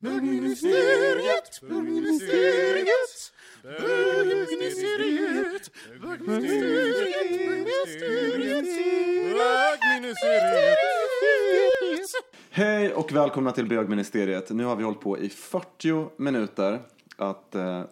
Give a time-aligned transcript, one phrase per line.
[0.00, 5.70] Bögministeriet, bögministeriet, bögministeriet,
[6.02, 8.66] bögministeriet,
[9.34, 10.78] bögministeriet.
[12.50, 14.50] Hej och välkomna till bögministeriet.
[14.50, 16.80] Nu har vi hållit på i 40 minuter
[17.16, 17.82] att eh,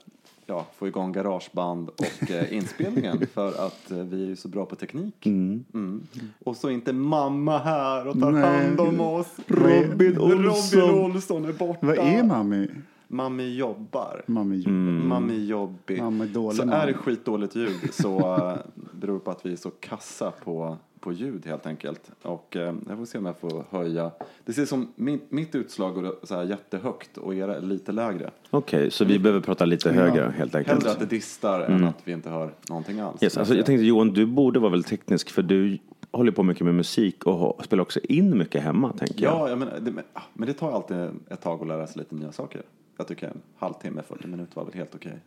[0.46, 4.66] ja, få igång garageband och eh, inspelningen för att eh, vi är ju så bra
[4.66, 5.26] på teknik.
[5.26, 6.00] Mm.
[6.44, 8.42] Och så inte mamma här och tar Nej.
[8.42, 9.26] hand om oss.
[9.46, 10.80] Robin Olsson.
[10.80, 11.86] Robin Olsson är borta.
[11.86, 12.68] Vad är mammi?
[13.08, 14.22] Mammi jobbar.
[14.26, 16.02] Mammi Mammi jobbig.
[16.02, 16.82] Mamma är dålig så mamma.
[16.82, 18.56] är det skitdåligt ljud så uh,
[18.92, 22.10] beror det på att vi är så kassa på, på ljud helt enkelt.
[22.22, 24.10] Och eh, jag får se om jag får höja.
[24.44, 28.30] Det ser som min, mitt utslag går så här jättehögt och era är lite lägre.
[28.50, 30.82] Okej, så vi behöver prata lite högre helt enkelt.
[30.82, 33.22] Hellre att det distar än att vi inte hör någonting alls.
[33.22, 35.78] Yes, alltså, jag tänkte Johan, du borde vara väldigt teknisk för du
[36.10, 39.34] håller på mycket med musik och spelar också in mycket hemma tänker jag.
[39.34, 40.96] Ja, jag menar, det, men, ah, men det tar alltid
[41.30, 42.62] ett tag att lära sig lite nya saker.
[42.96, 45.18] Jag tycker en halvtimme, 40 minuter var väl helt okej.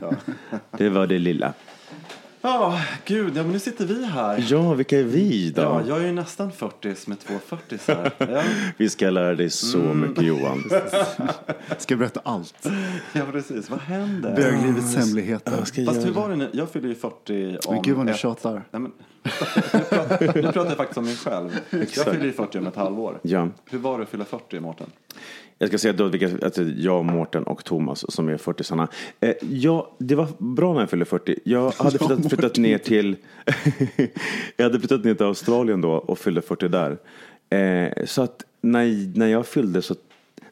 [0.00, 0.12] Ja.
[0.78, 1.52] Det var det lilla.
[2.44, 4.44] Ja, gud, ja men nu sitter vi här.
[4.48, 5.62] Ja, vilka är vi då?
[5.62, 8.12] Ja, jag är ju nästan 40 med två 40 här.
[8.18, 8.42] Ja,
[8.76, 10.00] Vi ska lära dig så Mm.
[10.00, 10.64] mycket Johan.
[11.78, 12.68] Ska berätta allt?
[13.12, 13.70] ja, precis.
[13.70, 14.36] Vad händer?
[14.36, 15.64] Böglivets hemligheter.
[15.64, 16.50] Ska Fast jag- hur var det nu?
[16.52, 18.52] Jag fyller ju 40 om Men gud vad ett- tjatar.
[18.52, 18.92] Nej, men,
[20.20, 21.50] nu, pratar, jag faktiskt om mig själv.
[21.70, 23.18] Jag fyller ju 40 om ett halvår.
[23.22, 23.48] Ja.
[23.70, 24.86] Hur var det att fylla 40, Mårten?
[25.62, 28.88] Jag ska säga då vilka, att jag, Mårten och Thomas som är 40 såna.
[29.20, 31.38] Eh, ja, det var bra när jag fyllde 40.
[31.44, 33.16] Jag hade flyttat, flyttat ner till
[34.56, 36.98] Jag hade flyttat ner till Australien då och fyllde 40 där.
[37.50, 39.94] Eh, så att när, när jag fyllde så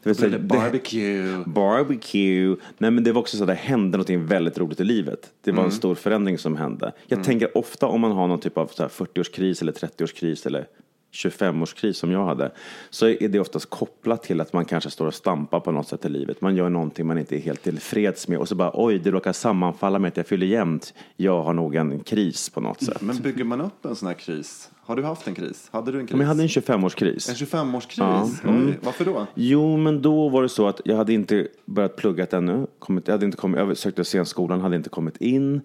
[0.02, 1.44] det säga, det- Barbecue.
[1.46, 2.56] Barbecue.
[2.78, 5.30] Nej men det var också så att det hände något väldigt roligt i livet.
[5.44, 6.92] Det var en stor förändring som hände.
[7.06, 10.66] Jag tänker ofta om man har någon typ av så här 40-årskris eller 30-årskris eller
[11.12, 12.52] 25-årskris som jag hade.
[12.90, 16.04] Så är det oftast kopplat till att man kanske står och stampar på något sätt
[16.04, 16.40] i livet.
[16.40, 19.32] Man gör någonting man inte är helt tillfreds med och så bara oj det råkar
[19.32, 20.94] sammanfalla med att jag fyller jämnt.
[21.16, 23.00] Jag har nog en kris på något sätt.
[23.00, 24.70] Men bygger man upp en sån här kris?
[24.82, 25.68] Har du haft en kris?
[25.72, 26.12] Hade du en kris?
[26.12, 27.28] Men jag hade en 25-årskris.
[27.28, 28.40] En 25-årskris?
[28.44, 28.50] Ja.
[28.50, 28.74] Mm.
[28.82, 29.26] Varför då?
[29.34, 32.66] Jo, men då var det så att jag hade inte börjat plugga ännu.
[32.78, 35.60] Kommit, jag, hade inte kommit, jag sökte scenskolan, hade inte kommit in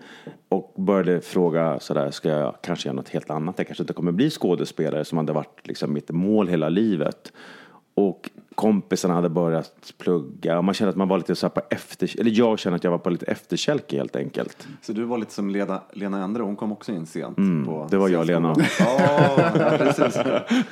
[0.49, 3.55] och började fråga sådär, ska jag kanske göra något helt annat?
[3.57, 7.31] Jag kanske inte kommer bli skådespelare som hade varit liksom mitt mål hela livet.
[7.93, 11.61] Och kompisarna hade börjat plugga och man kände att man var lite så här på
[11.69, 14.67] efter, eller jag kände att jag var på lite efterkälke helt enkelt.
[14.81, 17.35] Så du var lite som Lena, Lena Endre, hon kom också in sent.
[17.35, 18.25] på Mm, det var jag.
[18.25, 18.55] Lena.
[18.79, 20.17] Ja, precis.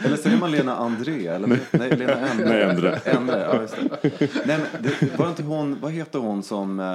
[0.05, 1.27] Eller säger man Lena André?
[1.27, 2.49] Eller, nej, Lena Endre.
[2.49, 2.99] Nej, Endre.
[3.05, 4.19] Endre, ja, just det.
[4.45, 6.85] Nej, men det, var inte hon, vad heter hon som, eh,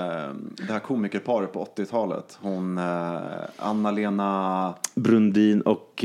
[0.67, 2.39] det här komikerparet på 80-talet?
[2.41, 3.21] Hon, eh,
[3.57, 4.75] Anna-Lena...
[4.95, 6.05] Brundin och,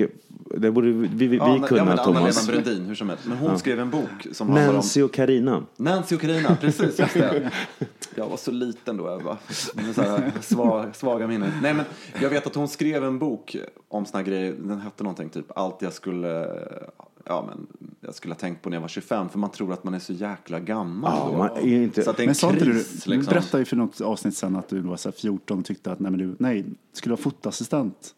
[0.58, 2.08] det borde vi, vi, vi Ja, kunna ja, men Thomas.
[2.50, 3.26] Anna-Lena Brundin, hur som helst.
[3.28, 4.76] Men hon skrev en bok som handlar om...
[4.76, 5.64] Nancy och Karina.
[5.78, 7.52] Nancy och Carina, precis just det.
[8.16, 9.38] Jag var så liten då, jag
[9.96, 11.52] så här svag, svaga minnen.
[11.62, 11.86] Nej men
[12.22, 13.56] jag vet att hon skrev en bok
[13.88, 16.50] om såna här grejer, den hette någonting typ allt jag skulle,
[17.26, 17.68] ja men
[18.02, 20.00] jag skulle ha tänkt på när jag var 25 för man tror att man är
[20.00, 21.38] så jäkla gammal Ja, då.
[21.38, 23.34] man är inte- Så att det är en Men sa inte du, kris du liksom.
[23.34, 26.00] berättade ju för något avsnitt sen att du var så här 14 och tyckte att
[26.00, 28.16] nej, men du, nej, skulle vara fotoassistent.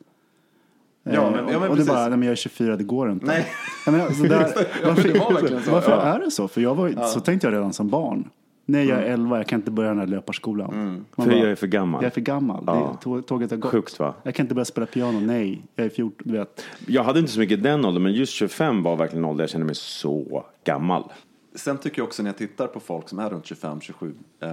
[1.09, 2.83] Ja, Eh, men- ja, men och, och du bara, nej men jag är 24, det
[2.83, 3.25] går inte.
[3.25, 3.47] Nej.
[3.85, 4.39] Jag menar, så där,
[4.85, 6.47] varför så, är det så?
[6.47, 8.29] För jag var, så tänkte jag redan som barn.
[8.67, 10.73] Nej, jag är 11, jag kan inte börja den här löparskolan.
[10.73, 11.05] Mm.
[11.15, 12.03] För bara, jag är för gammal.
[12.03, 12.63] Jag är för gammal.
[12.67, 12.97] Ja.
[13.03, 13.71] Det, tåget har gått.
[13.71, 14.13] Sjukt, va?
[14.23, 15.19] Jag kan inte börja spela piano.
[15.19, 16.17] Nej, jag är 14.
[16.23, 16.65] Du vet.
[16.87, 19.49] Jag hade inte så mycket den åldern, men just 25 var verkligen en ålder jag
[19.49, 21.03] kände mig så gammal.
[21.55, 24.49] Sen tycker jag också när jag tittar på folk som är runt 25-27, eh,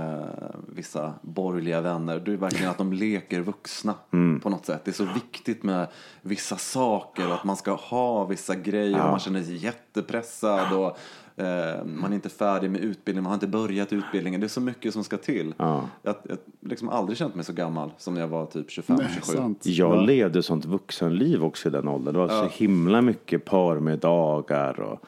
[0.75, 4.40] vissa borgerliga vänner, det är verkligen att de leker vuxna Mm.
[4.40, 4.84] på något sätt.
[4.84, 5.87] Det är så viktigt med
[6.22, 10.99] vissa saker och att man ska ha vissa grejer och man känner sig jättepressad och
[11.43, 14.40] eh, man är inte färdig med utbildningen, man har inte börjat utbildningen.
[14.40, 15.54] Det är så mycket som ska till.
[15.58, 16.19] Jag jag har
[16.60, 18.96] liksom aldrig känt mig så gammal som när jag var typ 25-27.
[18.99, 19.66] Nej, sant.
[19.66, 20.00] Jag Ja.
[20.00, 22.14] levde sånt vuxenliv också i den åldern.
[22.14, 25.00] Det var så himla mycket parmiddagar och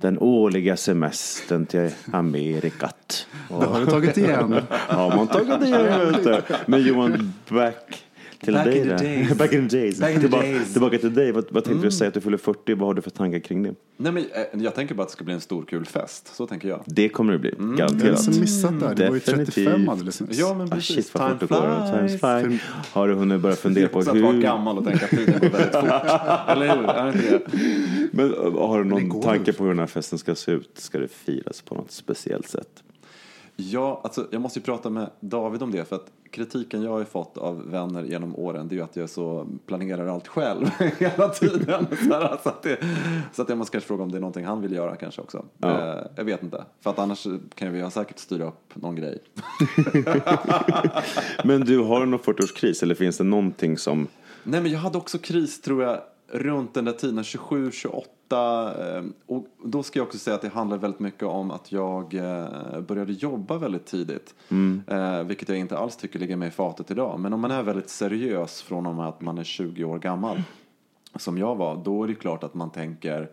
[0.00, 3.26] Den årliga semestern till Amerikat.
[3.48, 4.60] Det har du tagit igen.
[4.70, 6.42] Har man tagit du.
[6.66, 8.04] Men Johan, back
[8.44, 9.38] till Back dig in the days.
[9.38, 10.00] Back in the days.
[10.00, 10.56] Back in the tillbaka, days.
[10.56, 10.72] Mm.
[10.72, 11.32] tillbaka till dig.
[11.32, 12.74] Vad, vad tänkte du säga att du fyller 40?
[12.74, 13.74] Vad har du för tankar kring det?
[13.96, 16.34] Nej, men, eh, jag tänker bara att det ska bli en stor kul fest.
[16.36, 16.82] Så tänker jag.
[16.86, 17.78] Det kommer det bli, Mm.
[17.78, 18.40] Jag har garanterat.
[18.40, 18.94] missat där.
[18.94, 19.54] Det var ju Definitivt.
[19.54, 20.38] 35 alldeles nyss.
[20.38, 20.96] Ja, men Ah, precis.
[20.96, 21.86] shit vad fort Time går.
[21.96, 22.44] Time flies.
[22.46, 22.58] fly.
[22.92, 24.42] Har du hunnit börja fundera på Så att vara hur...
[24.42, 25.84] gammal och tänka att tiden går väldigt fort.
[26.48, 26.88] Eller hur?
[26.90, 27.42] Är det inte det?
[28.12, 30.70] Men äh, har du någon går tanke på hur den här festen ska se ut?
[30.74, 32.82] Ska det firas på något speciellt sätt?
[33.60, 35.84] Ja, alltså, jag måste ju prata med David om det.
[35.84, 39.10] För att kritiken jag har fått av vänner genom åren det är ju att jag
[39.10, 40.66] så planerar allt själv
[40.98, 41.86] hela tiden.
[41.90, 42.78] Så, här, så, att det,
[43.32, 45.44] så att jag måste kanske fråga om det är någonting han vill göra kanske också.
[45.58, 45.94] Ja.
[45.94, 46.64] Eh, jag vet inte.
[46.80, 49.18] För att annars kan vi ju säkert styra upp någon grej.
[51.44, 54.06] Men du, har du någon 40-årskris eller finns det någonting som...
[54.42, 58.96] Nej, men jag hade också kris tror jag runt den där tiden, 27, 28.
[58.96, 62.14] eh, Och då ska jag också säga att det handlar väldigt mycket om att jag
[62.14, 64.34] eh, började jobba väldigt tidigt.
[64.86, 67.20] Eh, Vilket jag inte alls tycker ligger mig i fatet idag.
[67.20, 70.42] Men om man är väldigt seriös från och med att man är 20 år gammal,
[71.16, 73.30] som jag var, då är det klart att man tänker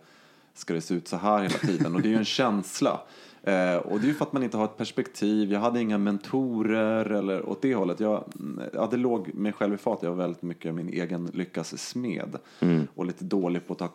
[0.54, 1.94] ska det se ut så här hela tiden?
[1.94, 3.00] Och det är ju en känsla.
[3.46, 5.52] Eh, och det är ju för att man inte har ett perspektiv.
[5.52, 8.00] Jag hade inga mentorer eller åt det hållet.
[8.00, 8.24] Jag,
[8.72, 9.98] ja, det låg mig själv i fat.
[10.02, 12.36] Jag var väldigt mycket min egen lyckas smed.
[12.94, 13.88] Och lite dålig på att ta,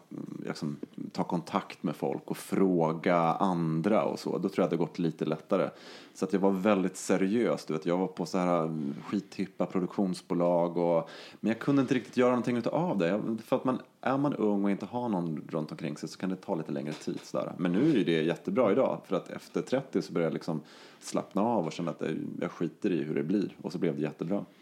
[0.46, 0.78] liksom,
[1.12, 4.38] ta kontakt med folk och fråga andra och så.
[4.38, 5.70] Då tror jag att det gått lite lättare.
[6.14, 7.66] Så att jag var väldigt seriös.
[7.66, 7.86] Du vet.
[7.86, 10.78] Jag var på så här mm, skithippa produktionsbolag.
[10.78, 11.10] Och,
[11.40, 13.22] men jag kunde inte riktigt göra någonting utav det.
[13.46, 16.30] För att man, är man ung och inte har någon runt omkring sig så kan
[16.30, 17.20] det ta lite längre tid.
[17.24, 17.54] Sådär.
[17.58, 19.02] Men nu är ju det jättebra idag.
[19.08, 20.62] För att efter 30 så börjar jag liksom
[21.00, 22.02] slappna av och känna att
[22.42, 23.56] jag, skiter i hur det blir.
[23.62, 24.46] Och så blev det jättebra.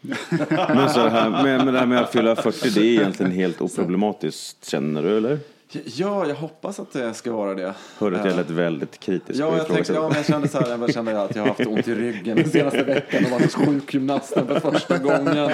[0.68, 3.60] Men, så här, med, men det här med att fylla 40, det är egentligen helt
[3.60, 5.38] oproblematiskt, känner du eller?
[5.72, 7.74] Ja, jag hoppas att det ska vara det.
[7.98, 9.40] Hörde att jag Eh, lät väldigt kritisk.
[9.40, 11.66] Ja, jag, tänkte, ja, men jag kände så här, jag kände att jag har haft
[11.66, 15.36] ont i ryggen den senaste veckan och varit hos sjukgymnasten för första gången.
[15.36, 15.52] Jag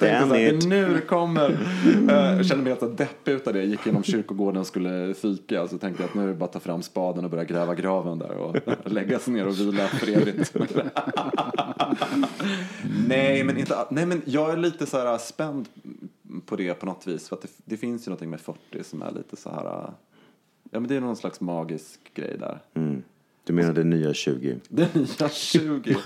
[0.00, 1.50] tänkte så här, nu kommer.
[2.08, 3.58] Eh, Jag kände mig helt deppig utav det.
[3.58, 5.68] Jag gick genom kyrkogården och skulle fika.
[5.68, 7.74] Så tänkte jag att nu är det bara att ta fram spaden och börja gräva
[7.74, 10.54] graven där och lägga sig ner och vila för evigt.
[13.08, 15.68] nej, men inte, nej, men jag är lite så här spänd
[16.46, 17.28] på det på något vis.
[17.28, 19.64] För att det, det finns ju någonting med 40 som är lite så här,
[20.70, 22.58] ja men det är någon slags magisk grej där.
[22.74, 23.02] Mm.
[23.46, 24.56] Du menar det nya 20?
[24.68, 25.96] Det nya 20.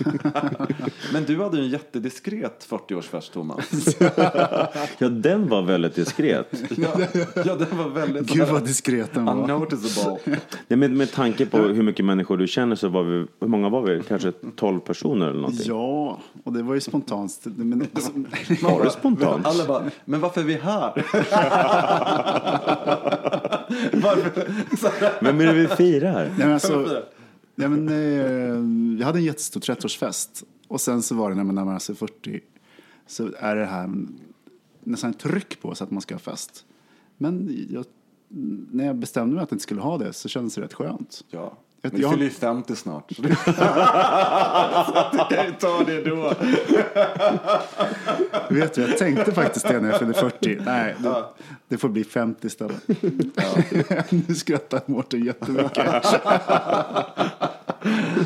[1.13, 3.95] Men du hade ju en jättediskret 40-årsfest, Thomas.
[4.97, 6.63] Ja, den var väldigt diskret.
[6.77, 6.87] Ja,
[7.45, 9.33] ja den var väldigt Gud vad diskret den var.
[9.33, 10.39] unnoticeable.
[10.67, 13.69] Nej, men med tanke på hur mycket människor du känner så var vi, hur många
[13.69, 14.01] var vi?
[14.07, 15.65] Kanske 12 personer eller någonting?
[15.67, 17.39] Ja, och det var ju spontant.
[17.43, 18.11] Men, alltså,
[18.61, 19.45] Var det spontant?
[19.45, 20.93] Alla bara, men varför är vi här?
[24.01, 25.41] varför?
[25.41, 26.23] Är det vi firar?
[26.23, 27.03] nej, men alltså,
[27.69, 30.43] nej, men, eh, jag hade en jättestor 30-årsfest.
[30.67, 32.39] Och sen så var det när man närmar sig 40
[33.07, 33.89] så är det här
[34.83, 36.65] nästan ett tryck på så att man ska ha fest.
[37.17, 37.85] Men jag,
[38.71, 41.23] när jag bestämde mig att jag inte skulle ha det så kändes det rätt skönt.
[41.29, 41.57] Ja.
[41.81, 43.11] Men du jag- fyller ju 50 snart.
[43.15, 43.27] så du
[45.35, 46.33] kan ju ta det då.
[48.49, 50.59] Vet du, jag tänkte faktiskt det när jag fyllde 40.
[50.65, 51.23] Nej, det,
[51.67, 52.87] det får bli 50 istället.
[54.27, 55.87] nu skrattar Mårten jättemycket.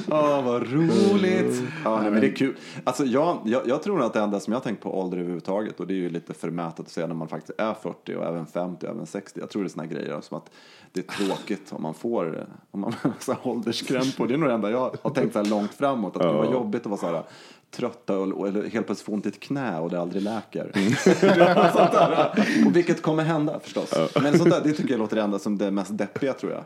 [0.10, 1.64] Ja, vad roligt.
[1.84, 2.56] Ja, nej, men det är kul.
[2.84, 5.80] Alltså, jag, jag, jag tror att det enda som jag har tänkt på ålder överhuvudtaget,
[5.80, 8.46] och det är ju lite förmätet att säga när man faktiskt är 40 och även
[8.46, 9.40] 50 och även 60.
[9.40, 10.50] Jag tror det är såna grejer som att
[10.92, 14.24] det är tråkigt om man får om man så här ålderskrämpor.
[14.24, 16.16] Och det är nog det enda jag har tänkt så här långt framåt.
[16.16, 17.24] Att det var jobbigt att vara så här
[17.72, 20.72] trötta och, eller helt plötsligt få ont i ett knä och det aldrig läker.
[21.92, 22.66] där.
[22.68, 23.94] Och vilket kommer hända förstås.
[24.22, 26.64] Men sånt där, det tycker jag låter det enda som det mest deppiga tror jag.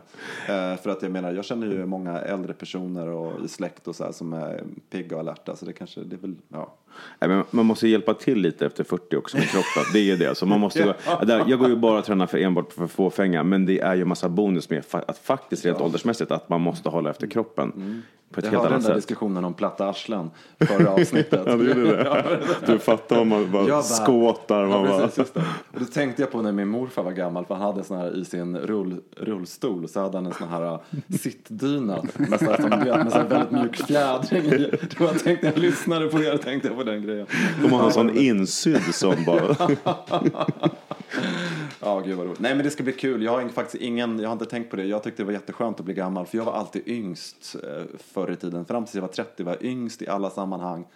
[0.72, 3.96] Eh, för att jag menar, jag känner ju många äldre personer och i släkt och
[3.96, 5.56] så här som är pigga och alerta.
[5.56, 6.74] Så det kanske, det är väl, ja.
[7.20, 9.82] Nej, man måste hjälpa till lite efter 40 också med kroppen.
[9.92, 10.34] Det är ju det.
[10.34, 10.94] Så man måste gå,
[11.46, 13.42] jag går ju bara och tränar för enbart för fåfänga.
[13.42, 17.10] Men det är ju massa bonus med att faktiskt rent åldersmässigt att man måste hålla
[17.10, 18.02] efter kroppen.
[18.32, 20.30] På ett Jag helt hörde den där diskussionen om platta arslen
[20.60, 21.42] förra avsnittet.
[21.46, 22.38] Ja, du gjorde det.
[22.66, 24.66] Du fattar om man bara bara- skåtar.
[24.66, 25.40] Man Ja, bara, precis, det.
[25.72, 28.16] Och då tänkte jag på när min morfar var gammal, för han hade sån här
[28.20, 30.80] i sin rull, rullstol så hade han en sån här uh,
[31.20, 34.70] sittdyna med, så här, som, du vet, med så här väldigt mjuk fjädring i.
[34.98, 37.26] Då jag tänkte jag lyssnade på er tänkte jag på den grejen.
[37.62, 39.56] de har en sån insydd som bara...
[41.80, 42.40] Ja, gud vad roligt.
[42.40, 43.22] Nej, men det ska bli kul.
[43.22, 44.84] Jag har faktiskt ingen, jag har inte tänkt på det.
[44.84, 47.82] Jag tyckte det var jätteskönt att bli gammal, för jag var alltid yngst eh,
[48.12, 48.64] förr i tiden.
[48.64, 50.86] Fram tills jag var 30 var jag yngst i alla sammanhang.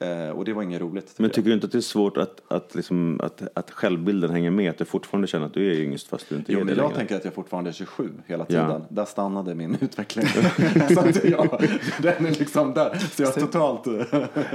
[0.00, 1.06] Eh, och det var inget roligt.
[1.06, 1.34] tycker Men jag.
[1.34, 4.70] tycker du inte att det är svårt att, att, liksom, att, att självbilden hänger med?
[4.70, 6.76] Att du fortfarande känner att du är yngst fast du inte Jo, är det men
[6.76, 6.96] jag längre?
[6.98, 8.66] tänker att jag fortfarande är 27 hela Ja.
[8.66, 8.82] tiden.
[8.88, 10.26] Där stannade min utveckling.
[10.94, 11.68] så att jag,
[12.02, 12.98] den är liksom där.
[13.12, 13.86] Så jag totalt...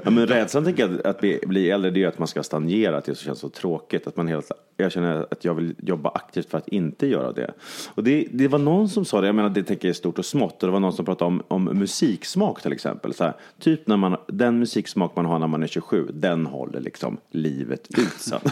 [0.04, 2.44] Ja, men rädslan tänker jag att- att bli, bli äldre, det är att man ska
[2.44, 4.08] stagnera, att det känns så tråkigt.
[4.08, 7.52] Att man helt, jag känner att jag vill jobba aktivt för att inte göra det.
[7.96, 10.20] Och det, det var någon som sa det, jag menar det tänker jag är stort
[10.20, 13.14] och smått, och det var någon som pratade om, om musiksmak till exempel.
[13.14, 16.80] Så här, typ när man, den musiksmak man har när man är 27, den håller
[16.80, 18.40] liksom livet ut sen.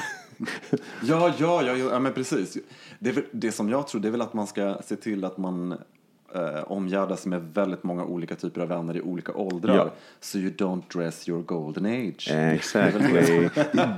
[1.03, 2.57] Ja, ja, ja, ja, men precis.
[3.00, 5.38] Det, väl, det som jag tror det är väl att man ska se till att
[5.38, 5.72] man
[6.36, 9.75] eh, omgärdas med väldigt många olika typer av vänner i olika åldrar.
[9.75, 9.89] Ja.
[10.19, 12.31] Så you don't dress your golden age.
[12.31, 13.50] Exactly.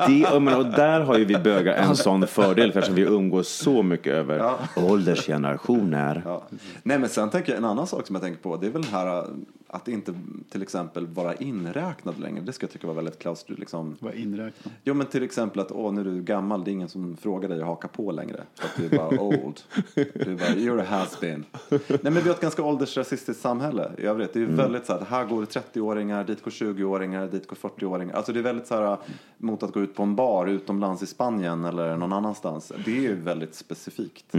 [0.07, 3.49] Det, och, men, och där har ju vi bögar en sån fördel eftersom vi umgås
[3.49, 6.21] så mycket över åldersgenerationer.
[6.25, 6.43] Ja.
[6.83, 8.57] Nej, men sen tänker jag en annan sak som jag tänker på.
[8.57, 9.25] Det är väl det här
[9.69, 10.13] att inte
[10.49, 12.41] till exempel vara inräknad längre.
[12.41, 13.95] Det ska jag tycka var väldigt klaustru, liksom.
[13.99, 14.73] Vad inräknat.
[14.83, 17.49] Jo, men till exempel att åh, nu är du gammal, det är ingen som frågar
[17.49, 18.43] dig att haka på längre.
[18.55, 19.59] För att du är bara old.
[19.95, 21.45] Du är bara, you're a has-been.
[21.69, 24.33] Nej, men vi har ett ganska åldersrasistiskt samhälle i övrigt.
[24.33, 28.15] Det är ju väldigt så här, här går 30-åringar, dit går 20-åringar, dit går 40-åringar.
[28.15, 28.97] Alltså det är väldigt så här
[29.37, 32.71] mot att gå ut på en bar utomlands i Spanien eller någon annanstans.
[32.85, 34.35] Det är ju väldigt specifikt.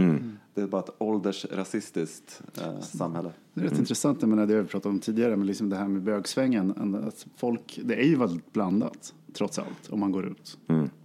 [0.53, 3.31] Det är bara ett åldersrasistiskt eh, samhälle.
[3.53, 5.75] Det är rätt intressant, jag menar, det har vi pratat om tidigare, men liksom det
[5.75, 6.95] här med bögsvängen.
[7.07, 10.57] Att folk, det är ju väldigt blandat, trots allt, om man går ut.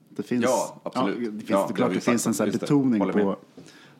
[0.08, 1.16] Det finns, Ja, absolut.
[1.16, 3.36] det finns, Ja, det klart det finns en sån betoning på,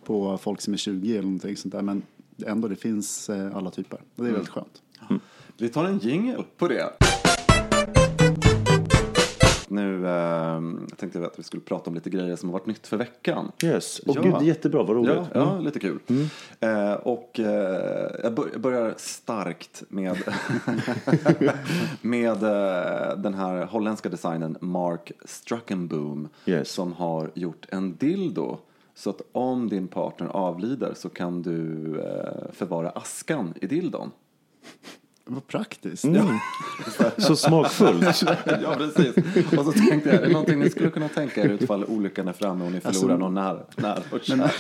[0.05, 2.03] på folk som är 20 eller någonting sånt där, men
[2.47, 4.01] ändå, det finns eh, alla typer.
[4.17, 4.83] Och det är väldigt skönt.
[5.59, 6.93] Vi tar en jingle på det.
[9.71, 10.61] Nu eh,
[10.97, 13.53] tänkte jag att vi skulle prata om lite grejer som har varit nytt för veckan.
[13.65, 13.99] Yes.
[13.99, 14.23] Och Ja.
[14.23, 15.13] gud, det är jättebra, vad roligt.
[15.17, 15.99] Ja, ja lite kul.
[16.61, 20.17] Eh, och eh, jag bör- jag börjar starkt med,
[22.03, 26.71] med eh, den här holländska designen Mark Struckenboom Yes.
[26.71, 28.59] som har gjort en dildo.
[28.95, 34.11] Så att om din partner avlider så kan du eh, förvara askan i dildon.
[35.29, 36.05] Vad praktiskt.
[37.19, 38.23] Så smakfullt.
[38.63, 39.17] ja, precis.
[39.59, 42.33] Och så tänkte jag, är det någonting ni skulle kunna tänka er utfall olyckan är
[42.33, 44.51] framme och ni förlorar Alltså- någon nära, nära och kär?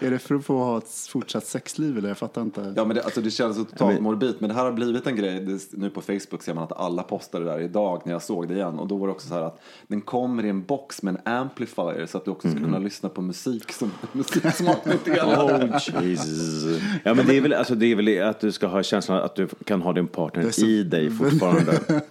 [0.00, 2.08] Är det för att få ha ett fortsatt sexliv eller?
[2.08, 2.72] Jag fattar inte.
[2.76, 4.34] Ja, men det, alltså, det känns så totalt men- morbid.
[4.38, 5.40] Men det här har blivit en grej.
[5.40, 8.48] Det, nu på Facebook ser man att alla postar det där idag när jag såg
[8.48, 8.78] det igen.
[8.78, 11.32] Och då var det också så här att den kommer i en box med en
[11.34, 15.28] amplifier så att du också ska kunna lyssna på musik som musiksmak lite grann.
[15.28, 16.80] Oh, Jesus.
[17.04, 19.34] Ja, men det är, väl, alltså, det är väl att du ska ha känslan att
[19.36, 21.80] du kan ha din partner så- i dig fortfarande.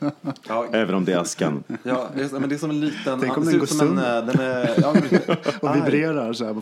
[0.48, 1.64] Ja, även om det är askan.
[1.84, 3.20] ja, det är- men det är som en liten...
[3.22, 4.64] Tänk om det den går sönder.
[4.64, 4.96] eh, ja,
[5.70, 6.56] Och vibrerar så här.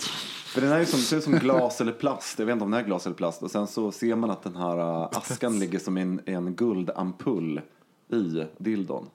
[0.45, 2.39] För den är ju som, ser ut som glas eller plast.
[2.39, 3.43] Jag vet inte om den är glas eller plast.
[3.43, 7.61] Och sen så ser man att den här äh, askan ligger som en, en guldampull
[8.11, 9.09] i dildon.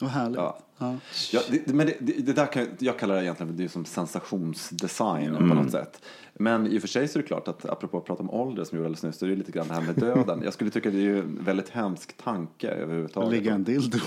[0.00, 0.36] Vad härligt.
[0.38, 0.58] Ja.
[0.78, 0.96] Ja.
[1.32, 3.64] Ja, det, men det, det, det där kan, jag- jag kallar det egentligen för det
[3.64, 6.02] är som sensationsdesign på något sätt.
[6.38, 8.64] Men i och för sig så är det klart att apropå att prata om ålder
[8.64, 10.40] som gjorde alldeles nyss så är det lite grann det här med döden.
[10.44, 13.30] Jag skulle tycka det är ju en väldigt hemsk tanke överhuvudtaget.
[13.30, 13.98] Lägga en dildo.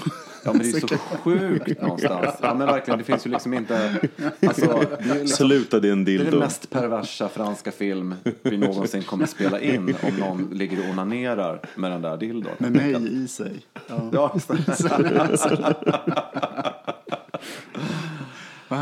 [0.46, 2.36] Ja men det är så sjukt någonstans.
[2.42, 4.00] Ja men verkligen, det finns ju liksom inte,
[4.48, 6.32] alltså, det är liksom, Sluta din det är dildo.
[6.32, 11.62] den mest perversa franska film vi någonsin kommer spela in om någon ligger och onanerar
[11.76, 12.54] med den där dildon.
[12.58, 13.66] Med mig i sig.
[13.88, 14.10] Ja.
[14.14, 14.40] Ja,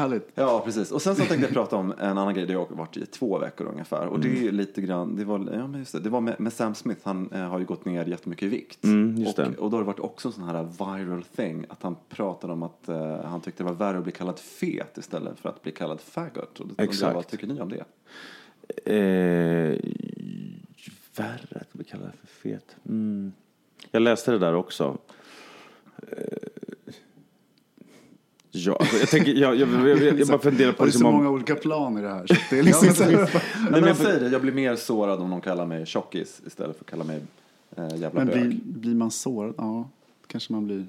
[0.09, 0.31] härligt.
[0.35, 0.91] ja, precis.
[0.91, 3.05] Och sen så tänkte jag prata om en annan grej där jag har varit i
[3.05, 4.07] två veckor ungefär.
[4.07, 4.47] Och det Mm.
[4.47, 7.01] är lite grann, det var, ja, men just det, det var med, med Sam Smith,
[7.03, 8.83] han eh, har ju gått ner jättemycket i vikt.
[8.83, 9.57] Mm, just och, det.
[9.57, 12.63] och då har det varit också en sån här viral thing, att han pratade om
[12.63, 15.71] att eh, han tyckte det var värre att bli kallad fet istället för att bli
[15.71, 16.59] kallad faggot.
[16.59, 17.15] Och jag, Exakt.
[17.15, 17.85] Vad tycker ni om det?
[18.91, 19.79] Eh,
[21.15, 22.75] värre att bli kallad för fet.
[22.89, 23.33] Mm.
[23.91, 24.97] Jag läste det där också.
[26.11, 26.17] Eh,
[28.55, 30.97] ja, alltså, jag, tänker, jag, jag, jag, jag, jag bara funderar på det är så
[30.97, 31.13] liksom om...
[31.15, 32.27] många olika plan i det här.
[32.27, 33.11] Så det är liksom så här,
[33.71, 36.77] Nej, men jag säger det, jag blir mer sårad om någon kallar mig tjockis istället
[36.77, 37.21] för att kalla mig
[37.77, 38.47] eh, jävla men bög.
[38.47, 39.53] blir, blir man sårad?
[39.57, 39.89] Ja,
[40.27, 40.85] kanske man blir.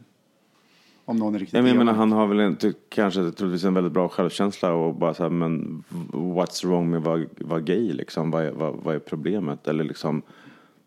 [1.05, 4.09] Om någon är riktigt Jag menar, han har väl inte, kanske troligtvis en väldigt bra
[4.09, 8.31] självkänsla och bara så här, men what's wrong med att vara, vara gay liksom?
[8.31, 9.69] Vad är, vad, vad är problemet?
[9.69, 10.23] Eller liksom,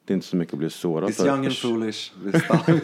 [0.10, 2.12] det är inte så mycket att bli sårad It's young and foolish.
[2.24, 2.80] Vi stannar.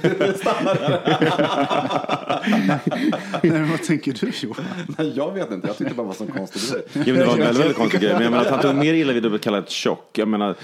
[3.43, 4.65] Nej, men vad tänker du Johan?
[4.97, 6.87] Nej, jag vet inte, jag tyckte bara var så konstigt.
[6.93, 8.13] Jo, men det var en väldigt, väldigt konstig grej.
[8.13, 10.17] Men jag menar att han tog mer illa vid att bli kallad tjock.
[10.17, 10.55] Jag menar,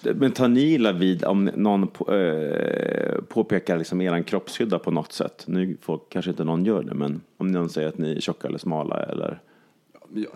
[0.00, 5.12] men tar ni illa vid om någon på, eh, påpekar liksom eran kroppshydda på något
[5.12, 5.44] sätt?
[5.46, 8.48] Nu får kanske inte någon gör det, men om någon säger att ni är tjocka
[8.48, 9.40] eller smala eller...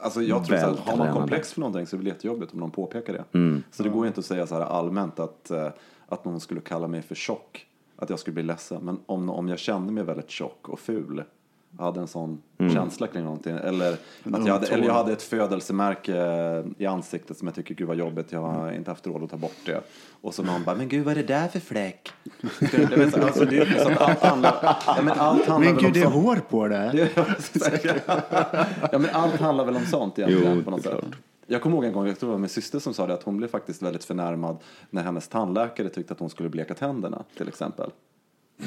[0.01, 2.61] Alltså, jag tror här, har man komplex för någonting så är det väl jättejobbigt om
[2.61, 3.39] någon påpekar det.
[3.39, 3.63] Mm.
[3.71, 5.69] Så det går ju inte att säga så här allmänt att, eh,
[6.09, 7.67] att någon skulle kalla mig för tjock.
[7.97, 8.85] att jag skulle bli ledsen.
[8.85, 11.25] Men om, om jag kände mig väldigt tjock och ful,
[11.79, 12.75] hade en sån Mm.
[12.75, 13.57] känsla kring någonting.
[13.57, 16.15] Eller, att jag hade, eller jag hade ett födelsemärke
[16.79, 19.37] i ansiktet som jag tycker, gud vad jobbigt, jag har inte haft råd att ta
[19.37, 19.81] bort det.
[20.21, 22.09] Och så någon bara, men gud vad är det där för fläck?
[23.23, 26.05] Alltså, det är att allt handlar, ja, men allt handlar Men väl gud, det är
[26.05, 26.15] sånt.
[26.25, 27.09] hår på det.
[28.93, 30.91] ja, men allt handlar väl om sånt egentligen Jo, på något sätt.
[30.93, 31.05] klart.
[31.47, 33.23] Jag kommer ihåg en gång, jag tror det var min syster som sa det, att
[33.23, 34.57] hon blev faktiskt väldigt förnärmad
[34.91, 37.91] när hennes tandläkare tyckte att hon skulle bleka tänderna till exempel.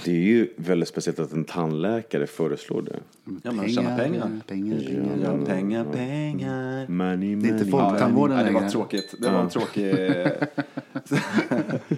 [0.03, 2.99] Det är ju väldigt speciellt att en tandläkare föreslår det.
[3.43, 4.41] Ja, men tjäna pengar.
[4.47, 5.17] pengar, pengar.
[5.23, 6.87] Ja, pengar, pengar.
[6.87, 7.89] Money, Det är inte money.
[7.89, 8.71] folk- Tandvården Nej, det var längre.
[8.71, 9.15] tråkigt.
[9.19, 9.95] Det var en tråkig...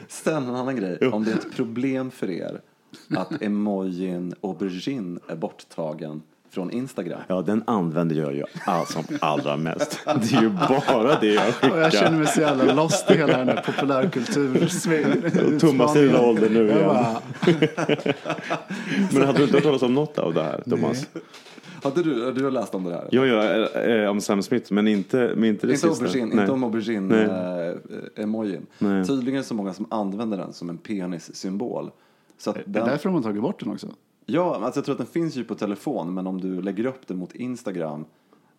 [0.07, 0.97] Sen en annan grej.
[1.07, 2.61] Om det är ett problem för er
[3.09, 6.21] att emojin aubergine är borttagen
[6.57, 7.19] från Instagram.
[7.27, 9.99] Ja, den använder jag ju all, som allra mest.
[10.05, 12.11] Det är ju bara det jag Och jag känner skickar.
[12.11, 15.59] mig så jävla lost i hela den här populärkultur.
[15.59, 16.87] Thomas är i den åldern nu igen.
[16.87, 17.21] bara,
[19.13, 21.07] Men hade du inte hört talas om något av det här, Thomas?
[21.83, 23.07] Hade du, du har läst om det här?
[23.11, 26.05] Ja, ja, eh, eh, om Sam Smith, men inte, men inte det Inte sista.
[26.05, 26.39] aubergine, Nej.
[26.39, 27.07] inte om aubergine
[28.79, 28.99] Nej.
[28.99, 29.03] eh.
[29.05, 31.91] Tydligen så många som använder den som en penissymbol.
[32.37, 33.87] Så att det är den, därför de har tagit bort den också.
[34.27, 37.07] Ja, alltså jag tror att den finns ju på telefon, men om du lägger upp
[37.07, 38.05] den mot Instagram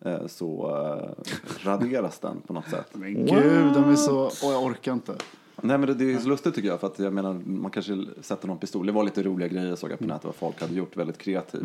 [0.01, 1.23] eh, så eh,
[1.65, 2.89] raderas den på något sätt.
[2.93, 4.25] Men gud, de är så...
[4.25, 5.15] Åh, jag orkar inte.
[5.61, 8.05] Nej men det, det är så lustigt tycker jag för att jag menar man kanske
[8.21, 8.85] sätter någon pistol.
[8.85, 11.63] Det var lite roliga grejer såg jag på nätet vad folk hade gjort väldigt kreativt.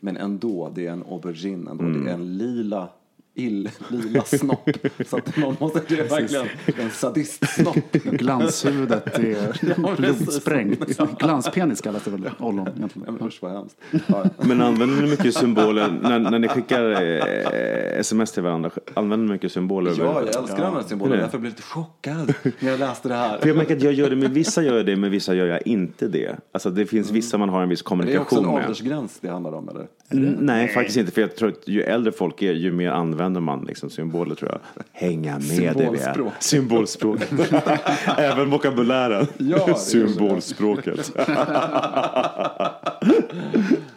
[0.00, 1.84] Men ändå, det är en aubergine ändå.
[1.84, 2.88] Det är en lila
[3.34, 4.70] ill, lila snopp.
[5.06, 6.46] så att någon måste, det är verkligen
[6.84, 7.92] en sadistsnopp.
[7.92, 10.98] Glanshuvudet är Ja, blodsprängt.
[11.18, 13.76] Glanspenis kallas det väl ollon Ja, men usch vad hemskt.
[14.06, 14.24] Ja.
[14.42, 18.70] Men använder ni mycket symboler när, när ni skickar eh, sms till varandra?
[18.94, 19.92] Använder ni mycket symboler?
[19.98, 21.14] Ja, jag älskar symbolerna.
[21.14, 21.24] Är det?
[21.24, 23.38] Därför blev jag lite chockad när jag läste det här.
[23.38, 25.46] För jag märker att jag gör det med vissa gör jag det, med vissa gör
[25.46, 26.36] jag inte det.
[26.52, 28.64] Alltså det finns vissa man har en viss Det är också en kommunikation med.
[28.64, 29.86] åldersgräns det handlar om eller?
[30.12, 31.12] Mm, Nej, faktiskt inte.
[31.12, 34.50] För jag tror att ju äldre folk är, ju mer använder man liksom symboler tror
[34.50, 34.60] jag.
[34.92, 36.12] Hänga med det vi är.
[36.12, 36.32] Symbolspråk.
[36.40, 37.32] Symbolspråket.
[38.18, 39.26] Även vokabulären.
[39.38, 41.12] Ja, Symbolspråket.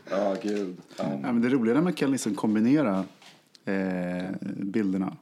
[0.10, 0.78] Ja, gud.
[0.98, 1.04] Ja.
[1.24, 3.04] Ja, men det roliga är när man kan liksom kombinera
[3.66, 5.18] eh, bilderna.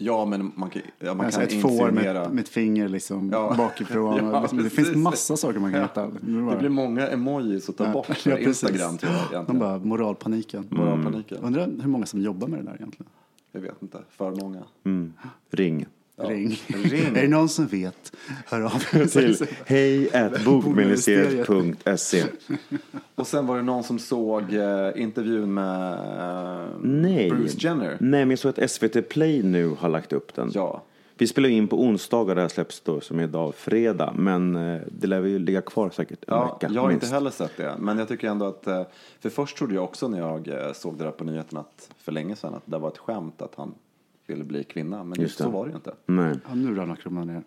[0.00, 3.30] Ja, men man kan, ja, man Alltså kan ett får med, med ett finger liksom
[3.32, 3.54] Ja.
[3.58, 4.16] bakifrån.
[4.32, 6.06] Ja, liksom, det finns massa saker man kan hitta.
[6.06, 8.46] Det, Det blir många emojis att ta bort för precis.
[8.46, 8.98] Instagram
[9.32, 10.66] jag De bara, moralpaniken.
[10.70, 11.38] Moralpaniken.
[11.38, 13.10] Undrar hur många som jobbar med det där egentligen.
[13.52, 14.62] Jag vet inte, för många.
[15.50, 15.86] Ring.
[16.18, 16.60] Ring.
[16.66, 17.06] Ring.
[17.16, 18.12] är det någon som vet?
[18.46, 18.78] Hör av
[19.08, 22.24] Till hej at bokministeriet.se
[23.14, 27.30] Och sen var det någon som såg eh, intervjun med eh, Nej.
[27.30, 27.90] Bruce Jenner.
[28.00, 30.50] Nej, men jag såg att SVT Play nu har lagt upp den.
[30.54, 30.82] Ja.
[31.20, 34.12] Vi spelar in på onsdagar, det här släpps då som är idag fredag.
[34.16, 36.74] Men eh, det lär ju ligga kvar säkert en Ja, vecka.
[36.74, 37.02] jag har minst.
[37.04, 37.74] inte heller sett det.
[37.78, 38.82] Men jag tycker ändå att, eh,
[39.20, 42.12] för först trodde jag också när jag eh, såg det där på nyheterna att för
[42.12, 43.74] länge sedan att det var ett skämt att han
[44.28, 45.04] ville bli kvinna.
[45.04, 45.94] Men Just just så var det ju inte.
[46.06, 46.38] Nej.
[46.48, 47.42] Ja, nu ramlar kronan ner.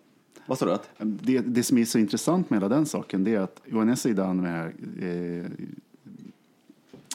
[0.46, 0.72] Vad sa du?
[0.72, 0.90] Att?
[0.98, 3.96] Det, det som är så intressant med hela den saken det är att å ena
[3.96, 5.50] sidan med här, eh,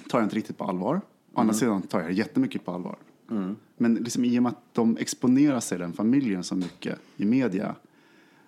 [0.09, 1.01] tar jag inte riktigt på allvar.
[1.33, 2.95] Å andra sidan tar jag jättemycket på allvar.
[3.77, 7.75] Men liksom, i och med att de exponerar sig, den familjen, så mycket i media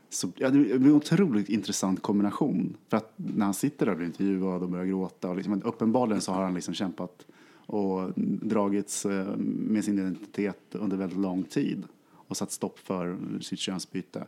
[0.09, 2.77] så ja, det blir en otroligt intressant kombination.
[2.87, 6.21] För att när han sitter där och blir intervjuad och börjar gråta och liksom, uppenbarligen
[6.21, 7.25] så har han liksom kämpat
[7.69, 13.59] och dragits eh, med sin identitet under väldigt lång tid och satt stopp för sitt
[13.59, 14.23] könsbyte.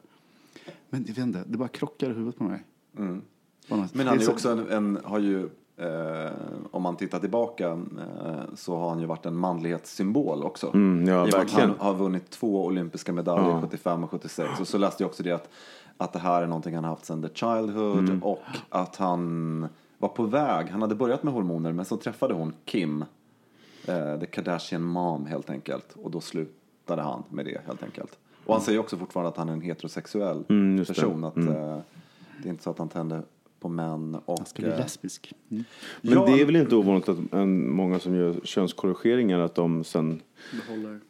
[0.89, 2.63] Men jag vet inte, det bara krockar i huvudet på mig.
[3.67, 6.32] Något- Men han är också en, en har ju, eh,
[6.71, 10.71] om man tittar tillbaka, eh, så har han ju varit en manlighetssymbol också.
[10.73, 11.69] Mm, ja, I verkligen.
[11.69, 13.62] Han har vunnit två olympiska medaljer, Ja.
[13.62, 14.60] 75 och 76.
[14.60, 15.49] Och så läste jag också det att,
[15.97, 18.23] att det här är någonting han har haft sedan the childhood Mm.
[18.23, 22.54] och att han var på väg, han hade börjat med hormoner men så träffade hon
[22.65, 23.06] Kim,
[23.88, 25.96] eh, the Kardashian mom helt enkelt.
[26.04, 28.17] Och då slutade han med det helt enkelt.
[28.46, 30.94] Och han säger också fortfarande att han är en heterosexuell Mm, just det.
[31.02, 31.24] person.
[31.24, 31.78] Att, eh,
[32.44, 33.22] det är inte så att han tänder
[33.60, 34.17] på män.
[34.26, 35.34] Och, Han ska bli eh, lesbisk.
[35.52, 35.63] Mm.
[36.02, 36.26] Men Ja.
[36.26, 40.22] det är väl inte ovanligt att en, många som gör könskorrigeringar att de sen...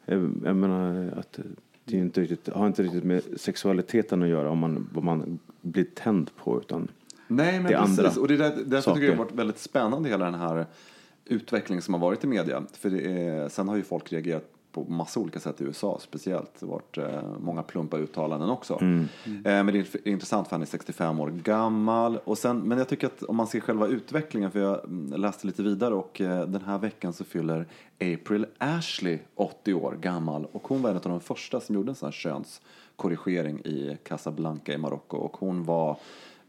[0.06, 1.38] Jag, jag menar att
[1.84, 5.38] det är inte riktigt, har inte riktigt med sexualiteten att göra om man, vad man
[5.60, 6.88] blir tänd på utan
[7.28, 7.98] Nej, men det är precis.
[7.98, 8.94] andra och det är där, därför saker.
[8.94, 10.66] tycker jag det har varit väldigt spännande hela den här
[11.32, 12.62] utvecklingen som har varit i media.
[12.72, 16.50] För är, sen har ju folk reagerat på massa olika sätt i USA speciellt.
[16.60, 18.78] Det har varit eh, många plumpa uttalanden också.
[18.80, 19.08] Mm.
[19.26, 22.18] Eh, men det är int- intressant för han är 65 år gammal.
[22.24, 25.46] Och sen, men jag tycker att om man ser själva utvecklingen, för jag mm, läste
[25.46, 27.66] lite vidare och eh, den här veckan så fyller
[28.00, 30.46] April Ashley 80 år gammal.
[30.52, 34.72] Och hon var en av de första som gjorde en sån här könskorrigering i Casablanca
[34.72, 35.16] i Marocko.
[35.16, 35.98] Och hon var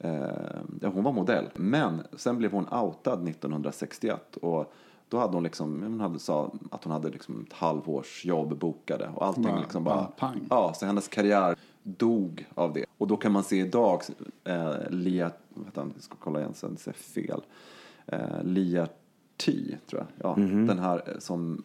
[0.03, 1.45] eh, ja, hon var modell.
[1.55, 4.73] Men sen blev hon outad 1961 och
[5.09, 9.09] då hade hon liksom, hon hade, sa att hon hade liksom ett halvårs jobb bokade
[9.15, 10.47] och allting Bara- liksom bara pang.
[10.49, 12.85] ja, så hennes karriär dog av det.
[12.97, 14.01] Och då kan man se idag,
[14.43, 15.31] eh, Lia,
[15.75, 17.41] han, jag ska kolla igen sen, det är fel.
[18.05, 18.87] Eh, Lia
[19.45, 20.29] T, tror jag.
[20.29, 21.63] Ja, Den här som,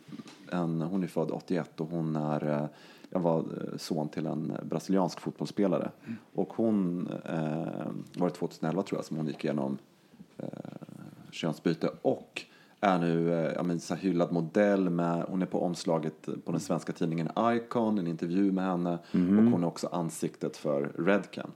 [0.53, 2.67] en, hon är född 81 och hon är, eh,
[3.11, 5.91] jag var eh, son till en brasiliansk fotbollsspelare.
[6.35, 9.79] Och hon, eh, var det 2011 tror jag, som hon gick igenom
[10.39, 10.49] eh,
[11.31, 11.91] könsbyte.
[12.03, 12.43] Och
[12.81, 16.93] är nu eh, men, så hyllad modell med, hon är på omslaget på den svenska
[16.93, 18.99] tidningen Icon, en intervju med henne.
[19.13, 21.51] Och hon är också ansiktet för Redken.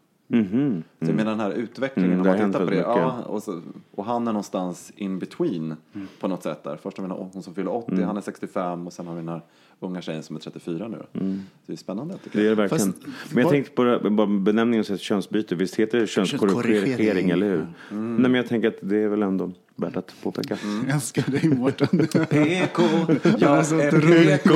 [1.01, 3.61] Så jag menar den här utvecklingen, Mm, om man tittar på det, ja, och, så,
[3.91, 5.77] och han är någonstans in between
[6.21, 6.77] på något sätt där.
[6.77, 9.29] Först har vi hon som fyller 80, han är 65 och sen har vi den
[9.29, 9.43] här
[9.83, 10.97] unga tjejen som är 34 nu.
[11.13, 11.19] Så
[11.67, 12.53] det är spännande tycker Det jag.
[12.53, 12.93] är det verkligen.
[12.93, 15.55] Fast- men jag var- tänkte på det, bara benämningen så könsbyte.
[15.55, 17.67] Visst heter det könskorrigering, eller hur?
[17.91, 20.57] Nej, men jag tänker att det är väl ändå värt att påpeka.
[20.87, 21.89] Jag älskar dig Mårten.
[21.89, 22.83] PK,
[23.39, 24.55] jag är PK,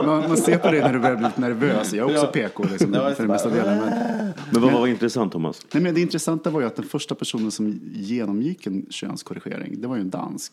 [0.05, 1.93] Man, man ser på dig när du börjar bli lite nervös.
[1.93, 2.31] Jag är också Ja.
[2.49, 3.79] PK liksom, Ja, för det mesta delen.
[3.79, 5.65] Men, Men vad var intressant Thomas?
[5.73, 9.87] nej, men det intressanta var ju att den första personen som genomgick en könskorrigering, det
[9.87, 10.52] var ju en dansk.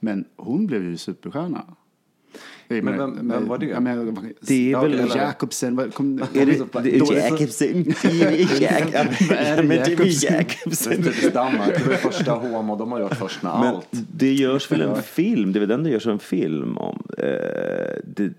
[0.00, 1.64] Men hon blev ju superstjärna.
[2.68, 3.80] Men vem- vem var det?
[3.80, 5.10] Men, Det är väl...
[5.16, 5.78] Jakobsen.
[5.78, 5.86] Är
[6.46, 7.84] det, det är Jacobsen?
[8.60, 9.04] Jack- Ja,
[9.56, 10.92] men det är Det är Jacobsen.
[10.96, 13.88] typiskt Danmark, det var första homo, de har gjort först med Men allt.
[13.92, 15.52] det görs väl en film?
[15.52, 17.02] Det är väl den det görs en film om?
[17.18, 17.24] Eh,
[18.04, 18.32] det?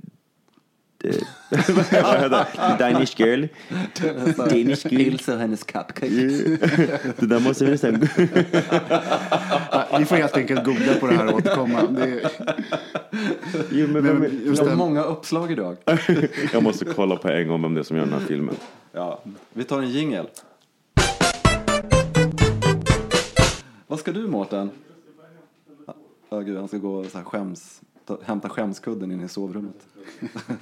[2.80, 3.46] Danish girl?
[4.38, 5.02] Danish girl?
[5.02, 6.10] Ilse och hennes cupcake.
[7.20, 8.08] Det där måste vi nästan...
[10.00, 11.82] vi får helt enkelt googla på det här och återkomma.
[11.88, 12.32] Det, är-
[13.72, 15.78] Jo, men men just det, många uppslag idag.
[16.54, 18.56] Jag måste kolla på en gång vem det är som gör den här filmen.
[18.92, 19.22] Ja,
[19.54, 20.28] vi tar en jingel.
[23.88, 24.70] Vad ska du Mårten?
[26.30, 29.88] Ja, gud, han ska gå och så här skäms, ta, hämta skämskudden in i sovrummet.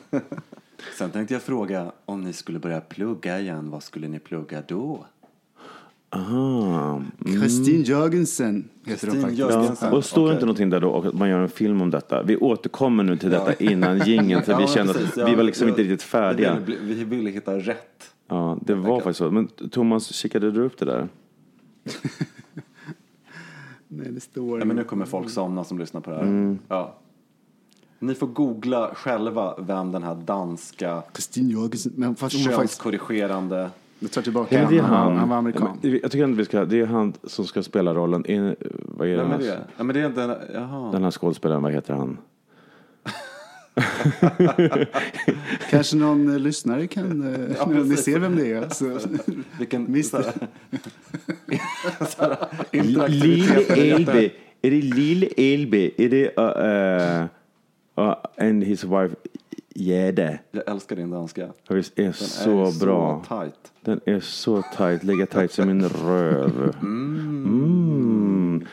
[0.98, 5.06] Sen tänkte jag fråga, om ni skulle börja plugga igen, vad skulle ni plugga då?
[6.15, 7.01] Aha.
[7.25, 9.82] Kristin Jörgensen heter hon faktiskt.
[9.82, 10.34] Ja, och står Okej.
[10.34, 12.23] inte någonting där då och att man gör en film om detta?
[12.23, 15.36] Vi återkommer nu till detta innan jingeln för Ja, vi kände precis, att ja, vi
[15.36, 16.58] var liksom ja, inte riktigt färdiga.
[16.65, 18.12] Vi ville, vi ville hitta rätt.
[18.28, 19.32] Ja, det var faktiskt så.
[19.32, 21.08] Men Thomas, kikade du upp det där?
[23.88, 24.60] Nej, det står...
[24.60, 26.23] Ja, men nu kommer folk somna som lyssnar på det här.
[26.23, 26.60] Mm.
[26.67, 26.95] Ja.
[27.99, 31.93] Ni får googla själva vem den här danska Kristin Jörgensen.
[31.95, 34.93] Men fast könskorrigerande Jag tar tillbaka Ja, men det är han.
[35.08, 35.17] han.
[35.17, 35.79] Han var amerikan.
[35.81, 38.25] Ja, Jag tycker inte vi ska, det är han som ska spela rollen.
[38.25, 39.60] I, vad är är det?
[39.77, 40.39] Ja, men det är inte...
[40.53, 40.91] Jaha.
[40.91, 42.17] Den här skådespelaren, vad heter han?
[45.69, 47.34] Kanske någon eh, lyssnare kan...
[47.34, 48.05] eh, Ja, när ni precis.
[48.05, 48.69] ser vem det är.
[48.69, 48.99] Så.
[49.60, 49.93] Vilken...
[52.17, 53.77] Här, Lille interaktivitet.
[54.10, 54.31] Elby.
[54.62, 55.91] Är det Lille Elby?
[55.97, 56.43] Är det uh,
[58.03, 59.15] uh, uh, and his wife
[59.78, 60.40] Gäde?
[60.52, 61.50] Jag älskar din danska.
[61.68, 63.24] Den är Den så är bra.
[63.28, 63.72] Så tight.
[63.82, 66.76] Den är så tight, ligga tight som en röv.
[66.82, 68.66] Mm.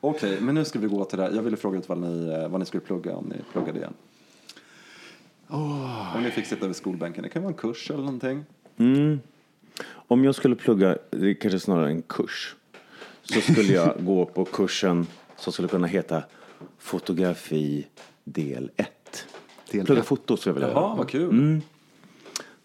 [0.00, 1.32] Okej, men nu ska vi gå till det här.
[1.32, 3.94] Jag ville fråga ut vad ni, eh, vad ni skulle plugga om ni pluggade igen.
[5.48, 7.22] Om ni fick sitta vid skolbänken.
[7.22, 8.44] Det kan vara en kurs eller någonting.
[9.88, 12.56] Om jag skulle plugga, det är kanske snarare en kurs,
[13.22, 16.22] så skulle jag gå på kursen som skulle kunna heta
[16.78, 17.86] fotografi
[18.24, 18.88] del 1.
[19.76, 20.94] Del Plugga foto skulle jag vilja Jaha, göra.
[20.96, 21.30] vad kul.
[21.30, 21.62] Mm.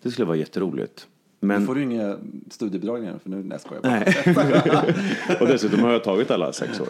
[0.01, 1.07] Det skulle vara jätteroligt.
[1.39, 2.17] Nu Men, får du inga
[2.49, 3.91] studiebidrag längre, för nu, nej jag bara.
[3.91, 5.37] nej.
[5.39, 6.87] och dessutom har jag tagit alla sex år.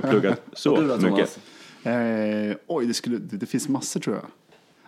[0.10, 1.38] Pluggat så Och du då, mycket.
[1.82, 4.24] Eh, oj, det, skulle, det, det finns massor tror jag.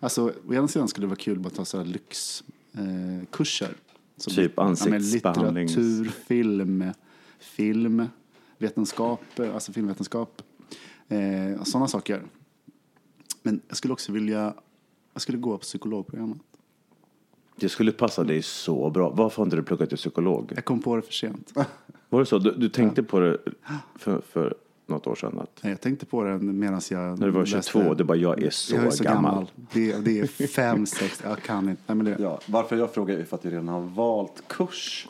[0.00, 3.66] Alltså, å ena sidan skulle det vara kul att ta sådana lyxkurser.
[3.66, 3.70] Eh.
[4.16, 6.84] Som- Typ men ansiktsbehandlings- Litteratur, film,
[7.38, 8.06] film,
[8.58, 10.42] vetenskap, eh, alltså filmvetenskap.
[11.08, 12.22] Eh, sådana saker.
[13.42, 14.54] Men jag skulle också vilja,
[15.12, 16.38] jag skulle gå på psykologprogrammet.
[17.56, 19.10] Det skulle passa dig så bra.
[19.10, 20.52] Varför har inte du pluggat till psykolog?
[20.54, 21.52] Jag kom på det för sent.
[22.08, 22.38] Var det så?
[22.38, 23.38] Du, du tänkte på det
[23.98, 24.54] för, för
[24.86, 25.38] något år sedan?
[25.38, 28.16] Att Nej, Jag tänkte på det medan jag när du var läste- 22, du bara
[28.16, 29.32] jag är så, jag är så gammal.
[29.34, 29.50] gammal.
[29.72, 31.82] Det, det är fem, sex, jag kan inte.
[31.86, 35.08] Nej, men det, Ja, varför jag frågar är för att jag redan har valt kurs.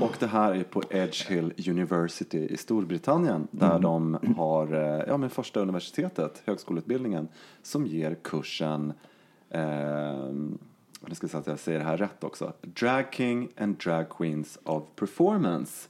[0.00, 5.16] Och det här är på Edge Hill University i Storbritannien där de har eh, ja,
[5.16, 7.28] men första universitetet, högskoleutbildningen,
[7.62, 8.92] som ger kursen,
[9.50, 9.60] eh,
[11.06, 14.58] jag ska säga att jag säger det här rätt också, Drag King and Drag Queens
[14.64, 15.88] of Performance.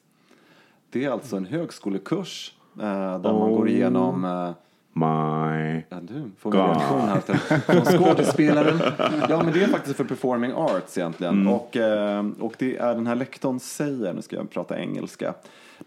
[0.91, 4.53] Det är alltså en högskolekurs eh, där man går igenom eh,
[4.93, 5.83] My...
[5.89, 7.21] Ja, du får reaktion här
[7.59, 8.81] från skådespelaren.
[9.29, 11.47] Ja, men det är faktiskt för performing arts egentligen.
[11.47, 15.35] Och, eh, och det är den här lektorn säger, nu ska jag prata engelska.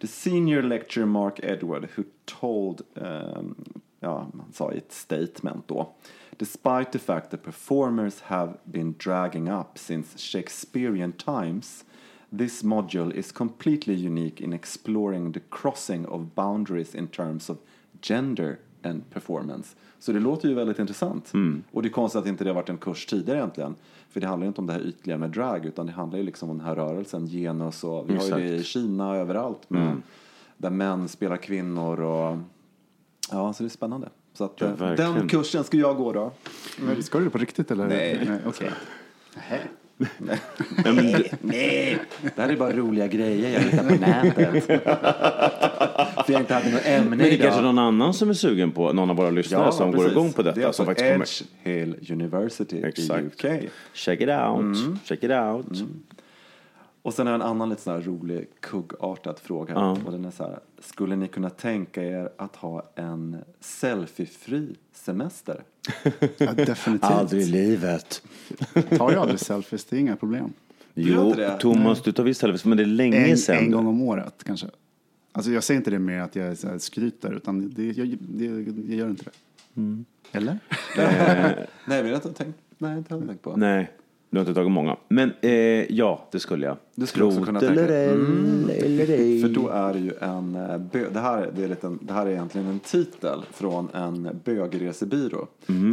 [0.02, 2.04] The senior lecturer Mark Edward who
[2.40, 3.42] told, eh,
[4.00, 5.94] ja, han sa i ett statement då.
[6.38, 11.86] Despite the fact that performers have been dragging up since Shakespearean times
[12.34, 17.58] This module is completely unique in exploring the crossing of boundaries in terms of
[18.02, 19.76] gender and performance.
[20.00, 21.32] Så det låter ju väldigt intressant.
[21.72, 23.76] Och det är konstigt att inte det har varit en kurs tidigare egentligen.
[24.10, 26.24] För det handlar ju inte om det här ytliga med drag utan det handlar ju
[26.26, 29.70] liksom om den här rörelsen, genus och vi har ju det i Kina och överallt.
[29.70, 30.02] Med,
[30.58, 32.38] Där män spelar kvinnor och
[33.32, 34.10] ja, så det är spännande.
[34.34, 36.32] Så att, Ja, eh, den kursen ska jag gå då.
[36.80, 37.88] Men Ska du det på riktigt eller?
[37.88, 38.40] Nej.
[38.46, 38.72] okej.
[39.50, 39.62] Nej,
[40.84, 40.96] men
[41.42, 41.98] Nej,
[42.36, 44.64] det här är bara roliga grejer jag hittar på nätet.
[46.26, 47.42] För jag inte hade något ämne men det är idag.
[47.46, 50.12] kanske någon annan som är sugen på, någon av våra lyssnare som går precis.
[50.12, 50.68] igång på Det är detta.
[50.68, 51.44] alltså Som faktiskt kommer, Edge
[52.04, 53.46] Hill University Exakt.
[53.46, 53.70] i UK.
[53.94, 55.00] check it out, Mm.
[55.06, 55.84] check it out.
[57.02, 59.74] Och sen har jag en annan lite sån här rolig kuggartad fråga.
[59.74, 59.98] Ja.
[60.06, 65.64] Och den är så här, skulle ni kunna tänka er att ha en selfiefri semester?
[66.38, 67.12] Ja, definitivt.
[67.12, 68.22] Aldrig i livet.
[68.74, 70.54] Tar jag aldrig selfies, det är inga problem.
[70.94, 71.58] Jo, inte?
[71.60, 73.58] Thomas, du tar visst selfies, men det är länge En, sedan.
[73.58, 74.68] en gång om året kanske.
[75.32, 78.98] Alltså jag säger inte det med att jag så skryter, utan det, jag, det, jag
[78.98, 79.32] gör inte det.
[79.82, 80.06] Mm.
[80.32, 80.60] Eller?
[81.88, 83.56] Nej, vi har inte tänkt, nej, inte heller tänkt på.
[83.56, 83.92] Nej,
[84.32, 84.98] du har inte tagit många.
[85.08, 85.52] Men eh,
[85.96, 86.78] ja, det skulle jag.
[86.96, 87.90] Det skulle du också kunna tänka eller
[89.10, 89.42] ej.
[89.42, 90.60] För då är det ju en, eh,
[90.92, 95.48] bö- det, här, det, är lite, det här är egentligen en titel från en bögresebyrå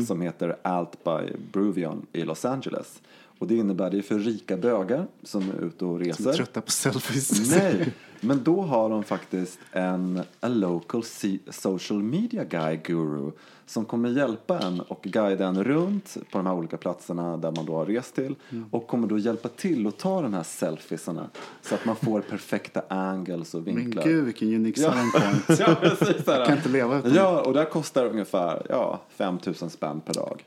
[0.07, 3.03] som heter Alt by Bruvion i Los Angeles.
[3.38, 6.33] Och det innebär det är för rika bögar som är ute och reser.
[6.33, 7.51] Trötta på selfies.
[7.51, 11.03] Nej, men då har de faktiskt en a local
[11.51, 13.31] social media guy guru
[13.66, 17.66] som kommer hjälpa en och guida en runt på de här olika platserna där man
[17.66, 18.35] då har rest till
[18.70, 21.31] och kommer då hjälpa till att ta de här selfiesarna
[21.62, 24.05] så att man får perfekta angles och Men vinklar.
[24.05, 24.92] gud vilken unik Ja.
[24.92, 25.61] point.
[25.61, 26.27] ja, precis.
[26.27, 30.01] Jag kan inte leva utan Ja, och det här kostar ungefär ja, 5 000 spänn
[30.01, 30.44] per dag.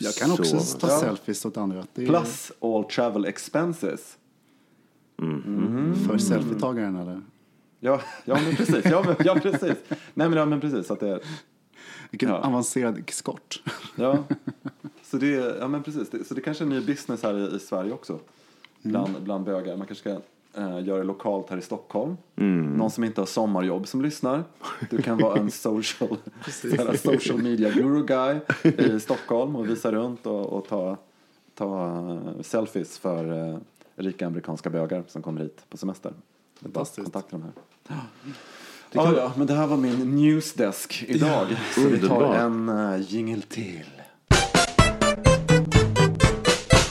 [0.00, 0.78] Jag kan också Så.
[0.78, 0.98] ta Ja.
[1.00, 1.86] selfies åt andra.
[1.94, 4.16] Det är Plus all travel expenses.
[6.08, 7.22] för selfietagaren eller?
[7.80, 8.84] Ja, ja men precis.
[8.84, 9.74] Ja, men, ja, precis.
[9.90, 10.90] Nej, men, ja, men precis.
[10.90, 11.20] Att det är,
[12.10, 12.36] Vilken Ja.
[12.38, 13.62] avancerad skort.
[13.96, 14.24] Ja,
[15.02, 16.10] så det, ja, men precis.
[16.10, 18.18] Det, så det kanske är en ny business här i, i Sverige också.
[18.82, 19.76] Bland, bland bögar.
[19.76, 20.20] Man kanske ska
[20.54, 22.16] eh, göra det lokalt här i Stockholm.
[22.76, 24.44] Någon som inte har sommarjobb som lyssnar.
[24.90, 26.16] Du kan vara en social,
[26.98, 30.96] social media guru guy i Stockholm och visa runt och, och ta,
[31.54, 33.58] ta eh, selfies för eh,
[33.96, 36.12] rika amerikanska bögar som kommer hit på semester.
[36.58, 37.04] Det Fantastiskt.
[37.04, 37.52] kontakta de här.
[38.92, 41.46] Ja, ja, men det här var min newsdesk idag.
[41.74, 43.99] Så vi tar en uh, jingle till.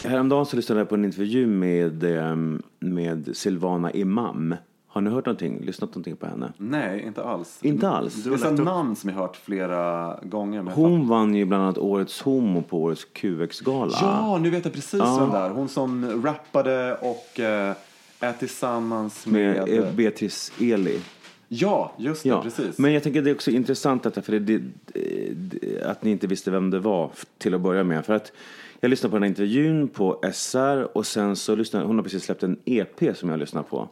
[0.09, 4.55] Häromdagen så lyssnade jag på en intervju med, ehm, med Silvana Imam.
[4.87, 5.61] Har ni hört någonting?
[5.65, 6.53] Lyssnat någonting på henne?
[6.57, 7.59] Nej, inte alls.
[7.61, 8.23] Inte alls.
[8.23, 10.61] Det är ett namn som jag har hört flera gånger.
[10.61, 13.91] Hon vann ju bland annat Årets Homo på Årets QX-gala.
[14.01, 15.49] Ja, nu vet jag precis vem det är.
[15.49, 17.75] Hon som rappade och eh,
[18.19, 19.67] är tillsammans med...
[19.67, 20.99] Med eh, Beatrice Eli.
[21.47, 22.77] ja, just det, Ja, precis.
[22.77, 26.27] men jag tänker att det är också intressant detta, för det, det, att ni inte
[26.27, 28.05] visste vem det var till att börja med.
[28.05, 28.31] För att
[28.81, 32.23] jag lyssnade på den här intervjun på SR och sen så lyssnade, hon har precis
[32.23, 33.89] släppt en EP som jag lyssnar på.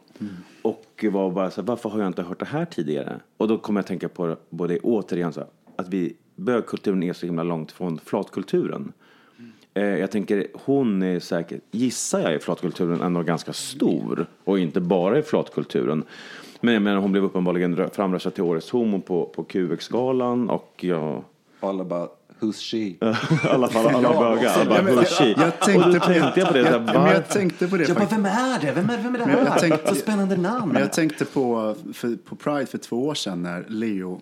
[0.61, 3.19] Och var bara så här, varför har jag inte hört det här tidigare?
[3.37, 7.13] Och då kommer jag att tänka på både återigen så här, att vi, bögkulturen är
[7.13, 8.91] så himla långt från flatkulturen.
[9.73, 14.25] Eh, Jag tänker, hon är säkert, gissar jag, i flatkulturen ändå ganska stor.
[14.43, 16.03] Och inte bara i flatkulturen.
[16.61, 21.23] Men jag menar, hon blev uppenbarligen framröstad till Årets Homo på, på QX-galan och jag...
[21.59, 22.07] Och alla bara,
[22.39, 22.77] who's she?
[22.77, 22.97] I
[23.49, 24.53] alla fall alla Ja, bögar.
[24.59, 26.63] Alla bara, men- "Hushi." jag tänkte och då på- tänkte jag på det.
[26.63, 28.71] Så här, Ja, men jag tänkte på det Jag bara, vem är det?
[28.71, 29.45] Vem är, vem är det jag- här?
[29.45, 30.71] jag tänkte- Så spännande namn.
[30.73, 34.21] Men jag tänkte på för, på Pride för två år sedan när Leo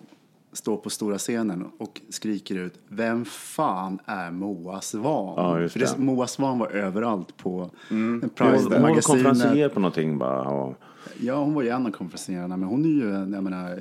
[0.52, 5.34] står på stora scenen och skriker ut Vem fan är Moa Svan?
[5.62, 5.98] Ja, för det.
[5.98, 8.20] Moa Svan var överallt på Mm.
[8.20, 9.04] Hon hon var Pride-magasinet.
[9.24, 10.40] konferencier på någonting bara.
[10.42, 10.74] Och,
[11.20, 13.78] Ja, hon var ju en av konferenserna, men hon är ju, jag menar, eh,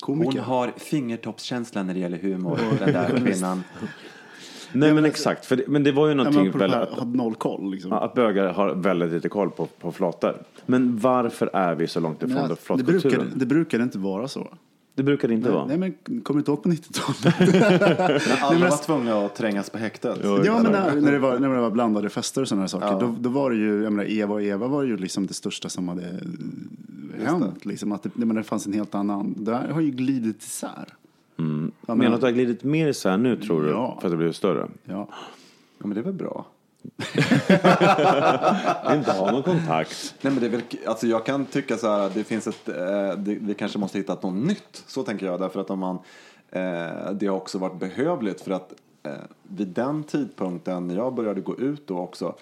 [0.00, 0.32] komiker.
[0.32, 3.62] Hon har fingertoppskänsla när det gäller humor, den där kvinnan.
[4.72, 6.78] nej men exakt, för det, men det var ju Ja, någonting det väldigt...
[6.78, 7.90] här, har noll koll liksom.
[7.90, 10.42] Ja, Att bögar har väldigt lite koll på, på flator.
[10.66, 13.98] Men varför är vi så långt ifrån Men det att- det, brukar, det brukar inte
[13.98, 14.48] vara så.
[14.96, 15.66] Det brukar det inte vara.
[15.66, 17.38] Nej, men kommer du inte ihåg på 90-talet?
[18.28, 20.18] När alla var tvungna att trängas på häktet.
[20.22, 23.00] Ja, men när, när, det var, när det var blandade fester och sådana här saker,
[23.00, 25.68] då, då var det ju, jag menar, Eva och Eva var ju liksom det största
[25.68, 26.20] som hade
[27.24, 27.64] hänt.
[27.64, 30.94] Liksom, att det, menar, det fanns en helt annan, det här har ju glidit isär.
[31.86, 33.68] Ja, Menar du att det har glidit mer isär nu tror du?
[33.68, 33.98] Ja.
[34.00, 34.68] För att det blivit större?
[34.84, 35.08] Ja.
[35.78, 36.46] Ja, men det är väl bra.
[38.96, 40.14] Inte ha någon kontakt.
[40.20, 43.18] Nej, men det är väl, alltså jag kan tycka så här, det finns ett, eh,
[43.18, 44.84] det, vi kanske måste hitta något nytt.
[44.86, 45.98] Så tänker jag, därför att om man,
[46.50, 49.12] eh, det har också varit behövligt för att eh,
[49.42, 52.34] vid den tidpunkten när jag började gå ut då också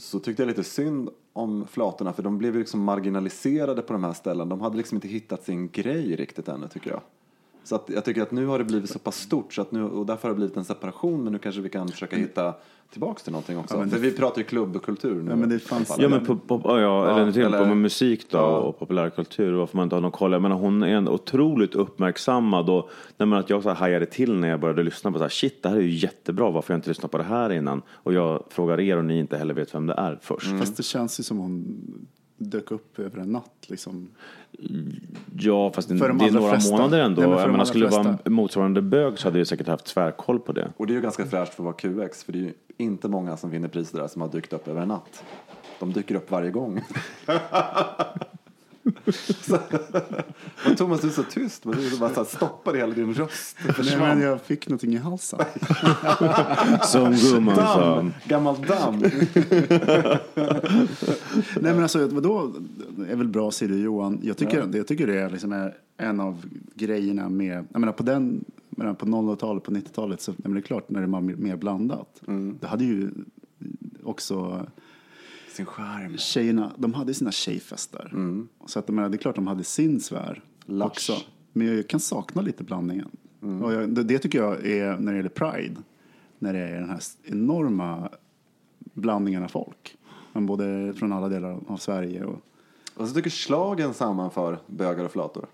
[0.00, 4.04] så tyckte jag lite synd om flatorna för de blev ju liksom marginaliserade på de
[4.04, 4.44] här ställena.
[4.44, 7.00] De hade liksom inte hittat sin grej riktigt ännu tycker jag.
[7.66, 9.84] Så att jag tycker att nu har det blivit så pass stort så att nu,
[9.84, 12.54] och därför har det blivit en separation men nu kanske vi kan försöka hitta
[12.90, 13.74] tillbaks till någonting också.
[13.74, 15.30] Ja, men för det- vi pratar ju klubbkultur nu.
[15.30, 15.94] Ja, men det fanns-.
[15.98, 18.56] Ja men på, på, ja, ja, eller, eller- på med musik då Ja.
[18.58, 20.32] och populärkultur varför man inte har någon koll.
[20.32, 24.06] Jag menar hon är en otroligt uppmärksammad och när man att jag så här hajade
[24.06, 26.68] till när jag började lyssna på så här, shit det här är ju jättebra varför
[26.68, 29.36] har jag inte lyssnat på det här innan och jag frågar er och ni inte
[29.38, 30.58] heller vet vem det är först.
[30.58, 31.64] Fast det känns ju som hon
[32.36, 33.64] dök upp över en natt.
[33.66, 34.08] Liksom.
[35.38, 36.76] Ja fast det, För de det är några flesta.
[36.76, 37.20] månader ändå.
[37.20, 38.30] Nej, men för jag de menar, allra skulle det vara en flesta.
[38.30, 40.72] motsvarande bög så hade jag säkert haft tvärkoll på det.
[40.76, 43.08] Och det är ju ganska fräscht för att vara QX, för det är ju inte
[43.08, 45.24] många som vinner priser där som har dykt upp över en natt.
[45.80, 46.80] De dyker upp varje gång.
[49.42, 49.58] Så-
[50.66, 51.64] Men Thomas, du är så tyst.
[51.64, 53.56] Men Du bara så här stoppade hela din röst.
[53.78, 55.38] Nej, men jag fick någonting i halsen.
[56.86, 58.06] Som gumman sa.
[58.24, 58.98] Gammal damm!
[61.60, 62.52] Nej men alltså vadå,
[62.96, 64.20] det är väl bra säger du Johan.
[64.22, 66.44] Jag tycker, jag tycker det är, liksom är en av
[66.74, 70.62] grejerna med, jag menar på den, menar, på 00-talet, på 90-talet så, menar, det är
[70.62, 72.20] klart när det var mer, mer blandat.
[72.60, 73.10] Det hade ju
[74.04, 74.66] också
[75.56, 76.18] Sin charm.
[76.18, 78.10] tjejerna, de hade sina tjejfester.
[78.66, 80.86] Så att menar, det är klart de hade sin sfär Lush.
[80.86, 81.12] också.
[81.52, 83.08] Men jag kan sakna lite blandningen.
[83.62, 85.76] Och jag, det, det tycker jag är när det gäller Pride.
[86.38, 88.08] När det är den här enorma
[88.78, 89.96] blandningen av folk.
[90.32, 92.40] Men både från alla delar av Sverige och
[92.96, 95.46] Och så tycker slagen sammanför bögar och flator.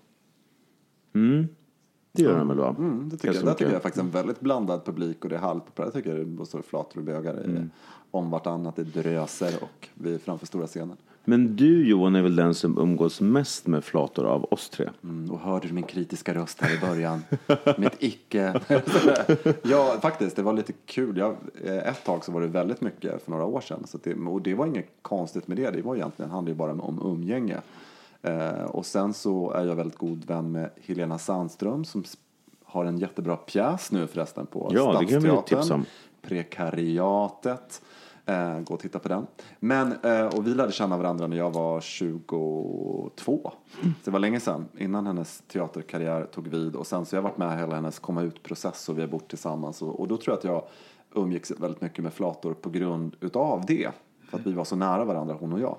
[2.15, 2.75] Det gör den väl va?
[2.77, 3.45] Mm, det tycker jag.
[3.45, 5.93] Där tycker jag faktiskt en väldigt blandad publik och det är halvpopulärt.
[5.95, 7.69] Jag tycker det står flator och bögar är Mm.
[8.11, 8.75] om vartannat.
[8.75, 10.97] Det dröser och vi är framför stora scenen.
[11.25, 14.89] Men du Johan är väl den som umgås mest med flator av oss tre?
[15.03, 17.23] Mm, och hörde du min kritiska röst här i början?
[17.77, 18.61] Mitt icke.
[19.63, 21.17] ja, faktiskt, det var lite kul.
[21.17, 23.83] Jag, eh, ett tag så var det väldigt mycket för några år sedan.
[23.87, 25.71] Så det, och det var inget konstigt med det.
[25.71, 27.57] Det var egentligen, handlade ju bara om umgänge.
[28.23, 32.03] Eh, och sen så är jag väldigt god vän med Helena Sandström som
[32.63, 35.85] har en jättebra pjäs nu förresten på Ja, Stadsteatern.
[36.21, 37.81] Prekariatet.
[38.25, 39.27] Eh, gå och titta på den.
[39.59, 43.51] Men, eh, och vi lärde känna varandra när jag var 22.
[43.81, 46.75] Så det var länge sedan, innan hennes teaterkarriär tog vid.
[46.75, 49.27] Och sen så har jag varit med hela hennes komma ut-process och vi har bott
[49.27, 49.81] tillsammans.
[49.81, 50.63] Och, och då tror jag att jag
[51.23, 53.91] umgicks väldigt mycket med flator på grund utav det.
[54.29, 55.77] För att vi var så nära varandra, hon och jag.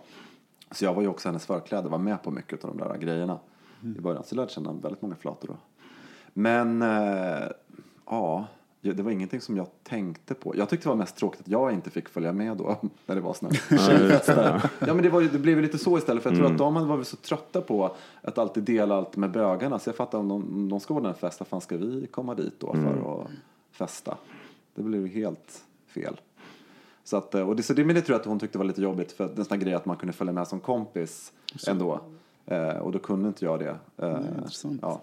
[0.71, 3.39] Så jag var ju också hennes förkläde, var med på mycket av de där grejerna
[3.99, 4.25] i början.
[4.25, 5.57] Så jag lärde känna väldigt många flator då.
[6.33, 7.49] Men eh,
[8.07, 8.47] ja,
[8.81, 10.57] det var ingenting som jag tänkte på.
[10.57, 13.21] Jag tyckte det var mest tråkigt att jag inte fick följa med då när det
[13.21, 14.71] var såna tjejfester.
[14.79, 16.89] Ja men det, var, det blev ju lite så istället för jag tror att de
[16.89, 19.79] var så trötta på att alltid dela allt med bögarna.
[19.79, 22.07] Så jag fattar om de, om de ska ordna en fest, vad fan ska vi
[22.07, 23.31] komma dit då för att
[23.73, 24.17] festa?
[24.75, 26.21] Det blev ju helt fel.
[27.05, 28.65] Så, att, eh, och det, så det, men det tror jag att hon tyckte var
[28.65, 30.61] lite jobbigt för att det är en sån grej att man kunde följa med som
[30.61, 31.33] kompis
[31.69, 32.01] ändå.
[32.47, 33.77] Eh, och då kunde inte jag det.
[33.97, 34.79] Eh, intressant.
[34.83, 35.03] Ja.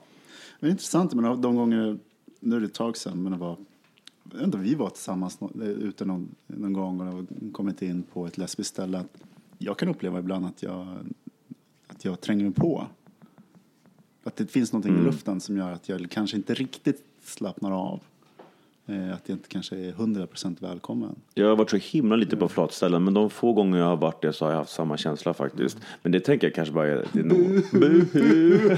[0.59, 1.97] Det är intressant, men de gånger,
[2.39, 3.55] nu är det ett tag sedan, men det var,
[4.43, 8.73] inte, vi var tillsammans nå- ute någon, någon gång och kommit in på ett lesbiskt
[8.73, 8.99] ställe.
[8.99, 9.17] Att
[9.57, 10.87] jag kan uppleva ibland att jag,
[11.87, 12.87] att jag tränger mig på.
[14.23, 17.99] Att det finns någonting i luften som gör att jag kanske inte riktigt slappnar av.
[18.91, 21.15] Eh, Att jag inte kanske är 100% välkommen.
[21.33, 24.21] Jag har varit så himla lite på flatställen, men de få gånger jag har varit
[24.21, 25.77] det så har jag haft samma känsla faktiskt.
[26.03, 27.05] Men det tänker jag kanske bara är...
[27.11, 27.37] Det är nog...
[27.71, 28.59] Buhu!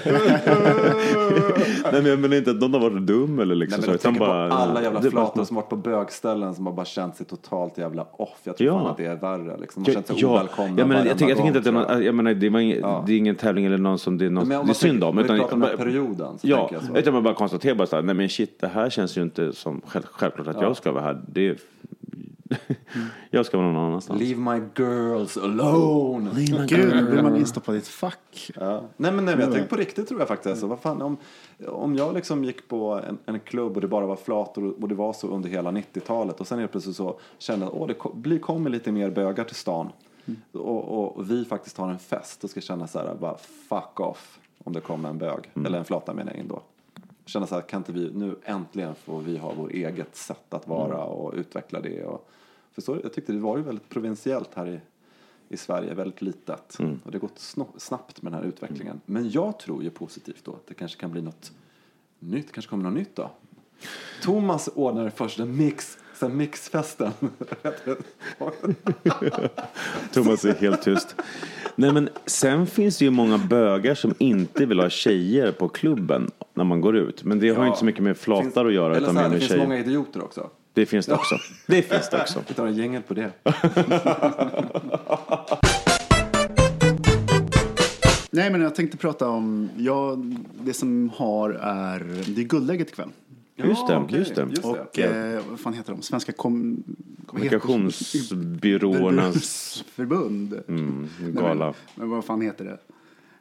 [1.92, 3.92] Nej men jag menar inte att någon har varit dum eller liksom Nej, så.
[3.92, 6.74] men jag Utan tänker bara, på alla jävla flator som varit på bögställen som har
[6.74, 8.40] bara känt sig totalt jävla off.
[8.44, 8.80] Jag tror Ja.
[8.80, 9.58] fan att det är värre.
[9.58, 9.84] Liksom.
[9.84, 10.28] De har Ja, känt sig ja.
[10.34, 12.04] ovälkomna jag, menar, jag, tänker, jag tänker inte att det är, någon, jag.
[12.04, 13.04] jag menar, det, var ingen, Ja.
[13.08, 14.76] det är ingen tävling eller någon som det är, någon, Men om det är man
[14.76, 15.18] synd om.
[15.18, 16.96] vi Utan, pratar om den här perioden, så ja, tänker jag så.
[16.98, 19.54] utan man bara konstaterar bara så här, nej men shit, det här känns ju inte
[19.54, 21.22] som själv, självklart att jag ska vara här.
[21.28, 21.58] Det är,
[23.30, 24.22] jag ska vara någon annanstans.
[24.22, 26.30] Leave my girls alone.
[26.68, 28.52] Gud, nu blir man instoppad i ett fack.
[28.56, 28.82] Ja.
[28.98, 30.50] Nej men nej, men jag tänker på riktigt tror jag faktiskt.
[30.50, 31.18] Alltså, vad fan, om,
[31.68, 34.96] om jag liksom gick på en, en klubb och det bara var flator och det
[34.96, 38.14] var så under hela 90-talet och sen helt plötsligt så kände jag att det ko-
[38.14, 39.90] blir, kommer lite mer bögar till stan
[40.52, 40.60] och,
[41.00, 43.38] och, och vi faktiskt har en fest då ska känna så här bara
[43.70, 46.62] fuck off om det kommer en bög eller en flata menar jag in då.
[47.26, 50.68] Känna så här kan inte vi nu äntligen får vi ha vår eget sätt att
[50.68, 52.30] vara och utveckla det och
[52.72, 54.80] för så, jag tyckte det var ju väldigt provinsiellt här i
[55.54, 56.80] i Sverige, väldigt litet.
[57.04, 59.02] Och det har gått snabbt med den här utvecklingen.
[59.06, 61.52] Men jag tror ju positivt då att det kanske kan bli något
[62.20, 63.32] nytt, kanske kommer något nytt då.
[64.24, 67.12] Thomas ordnade först en mix, sen mixfesten.
[70.14, 71.16] Thomas är helt tyst.
[71.76, 76.32] Nej, men sen finns det ju många bögar som inte vill ha tjejer på klubben
[76.54, 77.24] när man går ut.
[77.24, 79.30] Men det har ju inte så mycket med flatar att göra Eller utan så här,
[79.30, 79.84] det med finns många tjejer.
[79.86, 80.50] idioter också.
[80.74, 81.36] Det finns det också.
[81.68, 82.40] Det finns det också.
[82.48, 83.32] Vi tar en gängel på det.
[88.32, 90.18] Nej, men jag tänkte prata om, ja,
[90.64, 92.00] det som har är,
[92.36, 93.10] det är guldläget ikväll.
[93.56, 94.42] Just det, okej, just det.
[94.50, 94.68] just det.
[94.70, 96.02] Och eh, vad fan heter de?
[96.02, 96.84] Svenska kom,
[97.26, 100.54] Kommunikationsbyråernas förbund.
[100.68, 101.66] mm, Nej, gala.
[101.66, 102.78] Men, men vad fan heter det?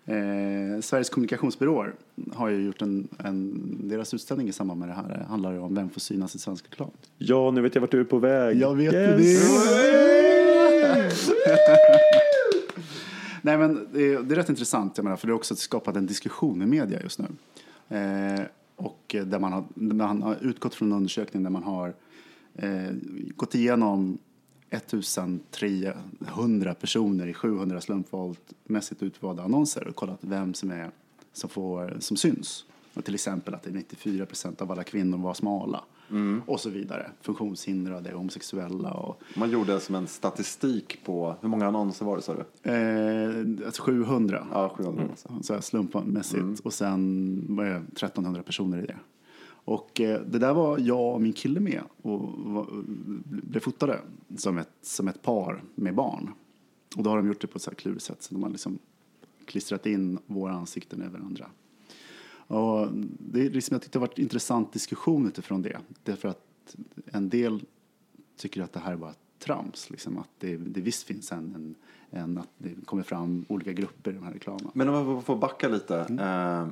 [0.07, 1.95] Eh, Sveriges kommunikationsbyråer
[2.33, 5.75] har ju gjort en, en, deras utställning i samband med det här Det handlar om
[5.75, 6.91] vem får synas i svensk reklam.
[7.19, 8.57] Ja, nu vet jag vart du är på väg.
[8.61, 9.47] Jag vet Yes.
[11.27, 11.33] det.
[13.43, 15.97] Nej men det är, det är rätt intressant, jag menar, för det har också skapat
[15.97, 17.27] en diskussion i media just nu.
[17.97, 18.41] Eh,
[18.77, 21.95] och där man, har, där man har utgått från en undersökning där man har
[22.55, 22.91] eh,
[23.37, 24.19] gått igenom
[24.73, 30.91] 1300 personer i 700 slumpmässigt utvalda annonser och kollat vem som, är,
[31.33, 32.65] som, får, som syns.
[32.95, 35.85] Och till exempel att det är 94 procent av alla kvinnor var smala.
[36.47, 37.11] Och så vidare.
[37.21, 42.35] Funktionshindrade, homosexuella och Man gjorde som en statistik på, hur många annonser var det sa
[42.35, 42.71] du?
[42.71, 44.47] Eh, alltså 700.
[44.53, 45.31] Ja, 700 annonser.
[45.43, 46.61] Så här slumpmässigt.
[46.65, 48.97] Och sen var det 1300 personer i det.
[49.65, 52.67] Och eh, det där var jag och min kille med och var,
[53.25, 54.01] blev fotade
[54.37, 56.31] som ett, som ett par med barn.
[56.97, 58.23] Och då har de gjort det på ett så här klurigt sätt.
[58.23, 58.79] Så de har liksom
[59.45, 61.47] klistrat in våra ansikten över varandra.
[62.47, 62.89] Och
[63.19, 65.79] det är liksom, jag tyckte det varit en intressant diskussion utifrån det.
[66.03, 67.65] Därför att en del
[68.37, 69.91] tycker att det här var trams.
[69.91, 71.75] Liksom, att det, det visst finns en, en,
[72.21, 74.71] en, att det kommer fram olika grupper i de här reklamerna.
[74.75, 75.97] Men om jag får backa lite.
[75.97, 76.67] Eh,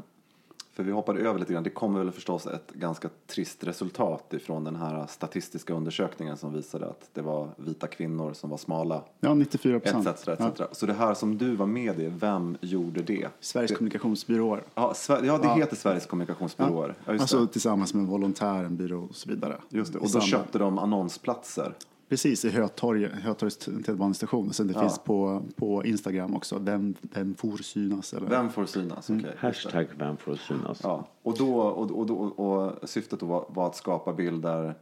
[0.72, 1.62] för vi hoppade över lite grann.
[1.62, 6.86] Det kommer väl förstås ett ganska trist resultat ifrån den här statistiska undersökningen som visade
[6.86, 9.02] att det var vita kvinnor som var smala.
[9.20, 10.26] Ja, 94 Etc, procent.
[10.60, 10.62] etc.
[10.78, 13.28] Så det här som du var med i, vem gjorde det?
[13.40, 14.62] Sveriges kommunikationsbyråer.
[14.74, 15.54] Ja, Sver- ja det Ja.
[15.54, 16.94] heter Sveriges kommunikationsbyråer.
[17.04, 17.46] Ja, alltså det.
[17.52, 19.56] tillsammans med Volontärenbyrå och så vidare.
[19.68, 19.98] Just det.
[19.98, 21.74] Och då köpte de annonsplatser.
[22.10, 24.52] Precis, i Hötorget, Hötorgets tunnelbanestation.
[24.52, 24.80] Sen det Ja.
[24.80, 26.58] finns på, på Instagram också.
[26.58, 28.14] Vem, vem får synas?
[28.14, 28.28] Eller?
[28.28, 29.08] Vem får synas?
[29.10, 29.20] Mm.
[29.20, 29.46] Okej, just det.
[29.46, 30.80] Hashtag vem får synas.
[30.82, 34.74] Ja, och, då, och, och, då, och syftet då var, var att skapa bilder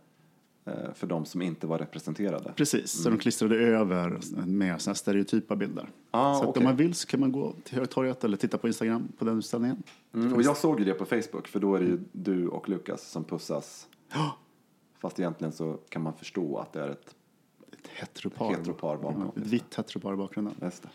[0.65, 2.53] eh, för de som inte var representerade.
[2.57, 5.89] Precis, så de klistrade över med såna stereotypa bilder.
[6.11, 6.61] Ah, så att okej.
[6.61, 9.39] om man vill så kan man gå till Hötorget eller titta på Instagram på den
[9.39, 9.83] utställningen.
[10.15, 12.69] Mm, och jag såg ju det på Facebook, för då är det ju du och
[12.69, 13.89] Lukas som pussas.
[14.99, 17.15] Fast egentligen så kan man förstå att det är ett...
[18.01, 18.51] Heteropar.
[18.51, 20.55] Heteropar bakom, Ja, vitt heteropar i bakgrunden.
[20.63, 20.89] Just det.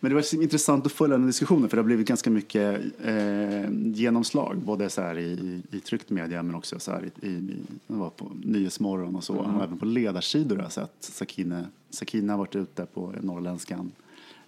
[0.00, 3.70] Men det var intressant att följa den diskussionen för det har blivit ganska mycket eh,
[3.70, 4.56] genomslag.
[4.58, 8.30] Både så här i, i, tryckt media men också så här i, i, var på
[8.44, 9.36] Nyhetsmorgon och så.
[9.36, 13.92] Och även på ledarsidor har jag sett Sakine, Sakina har varit ute på Norrländskan.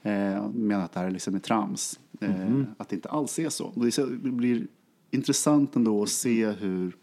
[0.03, 2.01] Eh, menar att det här är liksom är trams.
[2.21, 3.65] Eh, Att det inte alls är så.
[3.67, 4.67] Och det blir
[5.11, 6.97] intressant ändå att se hur,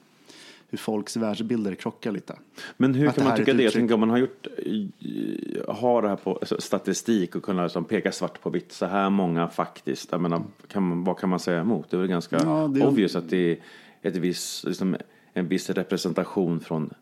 [0.69, 2.35] hur folks världsbilder krockar lite.
[2.77, 3.63] Men hur Att kan man tycka det?
[3.63, 7.63] Jag tänker om man har gjort, eh, har det här på alltså, statistik och kunna
[7.63, 10.11] liksom peka svart på vitt, så här många faktiskt.
[10.11, 11.89] Jag menar, kan man, vad kan man säga emot?
[11.89, 13.57] Det är väl ganska Ja, är- obvious att det är
[14.01, 14.95] ett viss, liksom,
[15.33, 16.93] en viss representation från,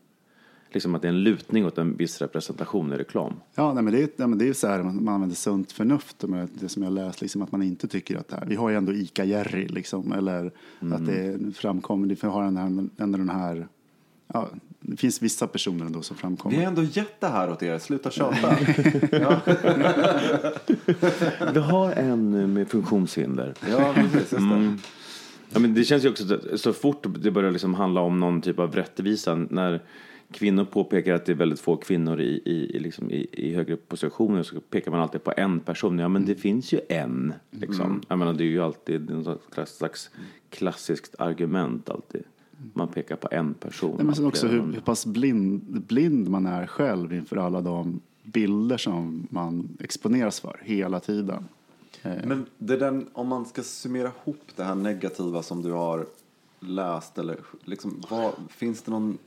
[0.74, 3.34] liksom att det är en lutning åt en viss representation i reklam.
[3.56, 5.36] Ja, nej, men det, är, nej, men det är ju så här, man, man använder
[5.36, 6.24] sunt förnuft.
[6.28, 8.70] Men det som jag läst, liksom, att man inte tycker att det här, vi har
[8.70, 13.68] ju ändå ICA-Jerry, liksom, eller att det framkommer, vi har den här, ändå den här,
[14.34, 14.50] ja,
[14.86, 16.56] det finns vissa personer ändå som framkommer.
[16.58, 18.58] Vi har ändå gett det här åt er, sluta tjata.
[19.12, 19.42] ja,
[21.54, 23.54] Vi har en eh, med funktionshinder.
[23.72, 24.14] ja, precis.
[24.16, 24.38] Just det.
[24.38, 24.78] Mm.
[25.54, 28.42] Ja, men det känns ju också så- så fort det börjar liksom handla om någon
[28.42, 29.82] typ av rättvisa när
[30.34, 33.76] kvinnor påpekar att det är väldigt få kvinnor i, i, i, liksom i, i högre
[33.76, 36.00] positioner så pekar man alltid på en person.
[36.00, 37.34] Ja, men det finns ju en.
[37.52, 38.02] Liksom.
[38.08, 40.10] Jag menar, det är ju alltid en slags, slags
[40.50, 42.24] klassiskt argument alltid.
[42.74, 43.96] Man pekar på en person.
[43.98, 48.00] Nej, men sen också hur, hur pass blind, blind man är själv inför alla de
[48.24, 51.46] bilder som man exponeras för hela tiden.
[52.02, 56.06] Men det den, om man ska summera ihop det här negativa som du har
[56.60, 59.18] läst, eller liksom, vad, finns det någon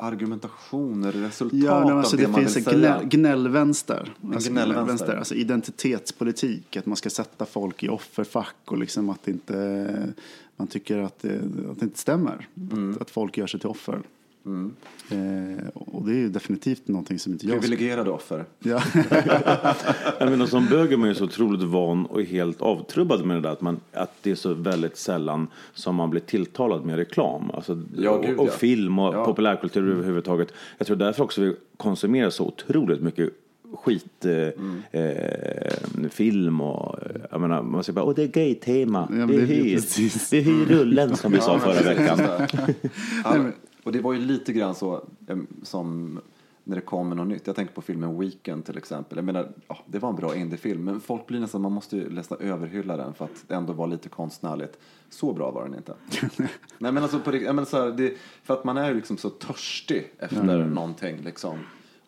[0.00, 2.98] argumentation eller resultat Ja, nej, alltså av det, det man finns vill en säga?
[2.98, 4.14] gnäll, gnällvänster.
[4.34, 5.16] Alltså, gnällvänster.
[5.16, 10.12] Alltså identitetspolitik, att man ska sätta folk i offerfack och liksom att inte,
[10.56, 11.36] man tycker att det,
[11.70, 12.48] att det inte stämmer.
[12.72, 12.90] Mm.
[12.90, 14.02] Att, att folk gör sig till offer.
[15.10, 17.60] Eh, och det är ju definitivt någonting som inte jag...
[17.60, 18.44] Privilegierade offer.
[18.58, 18.82] Ja.
[20.18, 23.40] Jag menar, som bög är man ju så otroligt van och helt avtrubbad med det
[23.40, 27.50] där att, man, att det är så väldigt sällan som man blir tilltalad med reklam.
[27.54, 28.50] Alltså, Ja, och, gud, och ja.
[28.52, 29.24] film och Ja.
[29.24, 30.52] populärkultur överhuvudtaget.
[30.78, 33.30] Jag tror därför också vi konsumerar så otroligt mycket
[33.74, 34.82] skit, eh, Mm.
[34.92, 39.34] eh, film och eh, jag menar, man säger bara åh det är gay-tema, men det
[39.34, 39.80] är det är hyr,
[40.30, 42.18] det är hyr rullen som vi sa förra veckan.
[43.88, 45.04] Och det var ju lite grann så
[45.62, 46.20] som
[46.64, 47.46] när det kommer något nytt.
[47.46, 49.18] Jag tänker på filmen Weekend till exempel.
[49.18, 52.10] Jag menar, ja, det var en bra indiefilm, men folk blir nästan, man måste ju
[52.10, 54.78] nästan överhylla den för att det ändå var lite konstnärligt.
[55.10, 55.94] Så bra var den inte.
[56.78, 59.16] Nej men alltså, på, jag menar, så här, det, för att man är ju liksom
[59.16, 61.58] så törstig efter någonting liksom.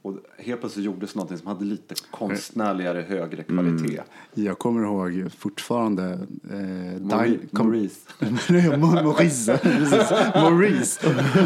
[0.02, 4.00] Och helt plötsligt gjordes någonting som hade lite konstnärligare, högre kvalitet.
[4.34, 6.04] Jag kommer ihåg fortfarande...
[6.50, 7.38] Eh, Maurice.
[7.52, 7.98] Kom- Maurice.
[8.78, 9.58] Maurice.
[9.62, 10.10] Precis.
[10.34, 11.00] Maurice.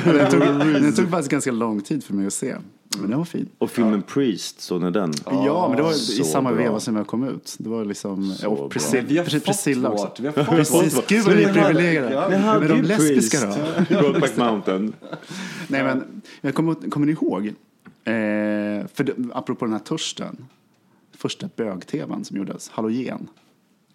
[0.04, 0.40] Den tog,
[0.82, 2.56] den tog faktiskt ganska lång tid för mig att se.
[3.00, 3.48] Men den var fin.
[3.58, 5.12] Och filmen Priest, såg ni den?
[5.24, 6.58] Ja, men det var i så samma bra.
[6.62, 7.56] veva som jag kom ut.
[7.58, 8.32] Det var liksom...
[8.34, 8.70] Så och.
[8.70, 10.04] Priscilla, Vi har fått Priscilla också.
[10.06, 10.20] vårt.
[10.20, 11.08] Vi har fått Precis, vårt.
[11.08, 12.14] gud vad vi är privilegierade.
[12.14, 13.58] ja, Men de lesbiska Priest.
[13.90, 13.98] då?
[14.00, 14.92] Brokeback Mountain.
[15.68, 17.54] Nej, men jag kommer, kommer ni ihåg?
[18.04, 20.46] Eh, för det, apropå den här törsten.
[21.16, 23.28] Första bög-tvn som gjordes, Halogen.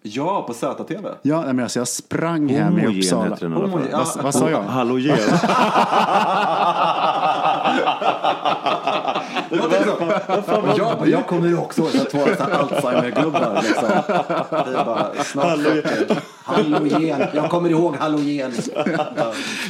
[0.02, 1.08] Ja, på ZTV.
[1.22, 3.30] Ja, men alltså jag sprang hem i Homogen Uppsala.
[3.30, 3.52] heter den.
[3.52, 4.06] Homogen, ja.
[4.14, 4.62] Vad, vad sa jag?
[4.62, 5.18] Halogen.
[9.50, 13.88] Jag, jag kommer ju också ihåg att här Alzheimer-gubbar liksom.
[14.86, 16.14] Bara, 40.
[16.42, 17.20] Halogen.
[17.34, 18.52] Jag kommer ihåg halogen.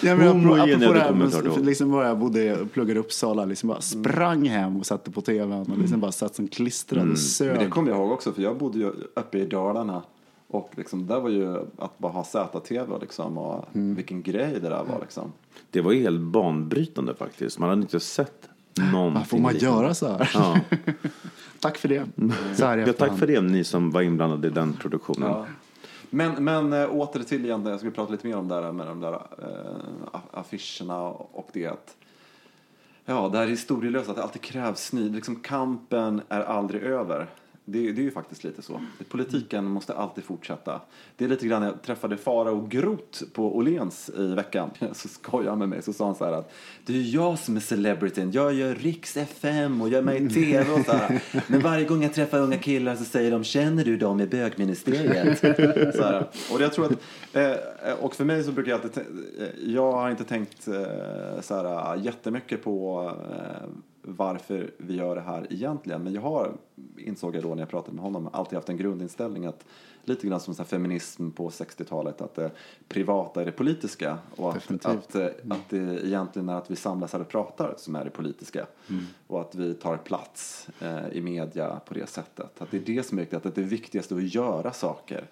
[0.02, 1.64] Ja, men ja, apropå det här, med- ihåg.
[1.64, 5.20] liksom bara jag bodde och pluggade i Uppsala, liksom bara sprang hem och satte på
[5.20, 7.48] tvn och liksom bara satt som klistrad och sög.
[7.48, 10.02] Men det kommer jag ihåg också, för jag bodde ju uppe i Dalarna.
[10.48, 14.84] Och liksom, där var ju att bara ha ZTV liksom, och vilken grej det där
[14.84, 15.32] var liksom.
[15.70, 17.58] Det var ju helt banbrytande faktiskt.
[17.58, 20.30] Man hade inte sett någonting Varför får man göra så här?
[20.34, 20.60] Ja.
[21.60, 22.06] Tack för det.
[22.56, 25.28] Så här Ja, tack för det ni som var inblandade i den produktionen.
[25.30, 25.46] Ja.
[26.10, 28.86] Men, men äh, åter till igen, jag skulle prata lite mer om det här med
[28.86, 31.96] de där äh, affischerna och det att
[33.04, 37.26] Ja, det här historielösa, att det alltid krävs ny, liksom kampen är aldrig över.
[37.72, 38.80] Det, det är ju faktiskt lite så.
[39.08, 40.80] Politiken måste alltid fortsätta.
[41.16, 44.70] Det är lite grann, jag träffade Fara och Grot på Olens i veckan.
[44.92, 46.52] Så skojade han med mig, så sa han så här att
[46.86, 48.30] det är jag som är celebrityn.
[48.32, 51.22] Jag gör Riks FM och jag är med i TV och så här.
[51.46, 55.38] Men varje gång jag träffar unga killar så säger de, känner du dem i bögministeriet?
[55.96, 56.28] Så här.
[56.52, 56.92] Och jag tror att,
[57.32, 59.02] eh, och för mig så brukar jag alltid,
[59.38, 63.10] eh, jag har inte tänkt eh, så här jättemycket på
[64.16, 66.02] varför vi gör det här egentligen.
[66.02, 66.52] Men jag har,
[66.96, 69.64] insåg jag då när jag pratade med honom, alltid haft en grundinställning att
[70.04, 72.50] lite grann som så feminism på 60-talet, att det
[72.88, 74.86] privata är det politiska och att, Definitivt.
[74.86, 78.10] att, eh, att det egentligen är att vi samlas här och pratar som är det
[78.10, 78.66] politiska.
[79.26, 82.62] Och att vi tar plats eh, i media på det sättet.
[82.62, 85.24] Att det är det som är viktigt, att det är viktigaste att göra saker.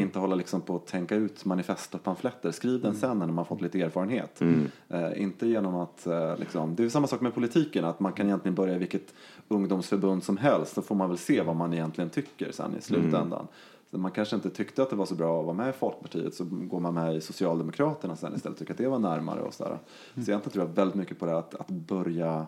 [0.00, 2.50] Inte hålla liksom på att tänka ut manifest och pamfletter.
[2.50, 4.42] Skriv den sen när man fått lite erfarenhet.
[4.88, 8.26] Eh, inte genom att, eh, liksom, det är samma sak med politiken, att man kan
[8.26, 9.14] egentligen börja i vilket
[9.48, 10.74] ungdomsförbund som helst.
[10.74, 13.46] Så får man väl se vad man egentligen tycker sen i slutändan.
[13.90, 16.34] Så man kanske inte tyckte att det var så bra att vara med i Folkpartiet
[16.34, 19.78] så går man med i Socialdemokraterna sen istället tycker att det var närmare och sådär.
[20.14, 22.46] Så egentligen tror jag väldigt mycket på det att, att börja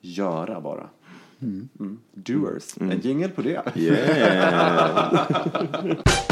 [0.00, 0.88] göra bara.
[1.42, 1.98] Mm.
[2.12, 2.74] Doers.
[2.80, 3.76] En jingel på det.
[3.76, 5.26] Yeah.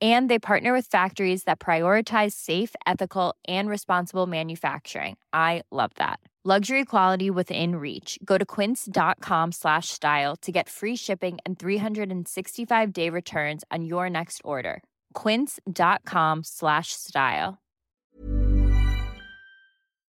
[0.00, 5.16] And they partner with factories that prioritize safe, ethical, and responsible manufacturing.
[5.32, 6.20] I love that.
[6.44, 8.16] Luxury quality within reach.
[8.24, 14.08] Go to quince.com slash style to get free shipping and 365 day returns on your
[14.08, 14.80] next order.
[15.14, 17.58] Quince.com slash style.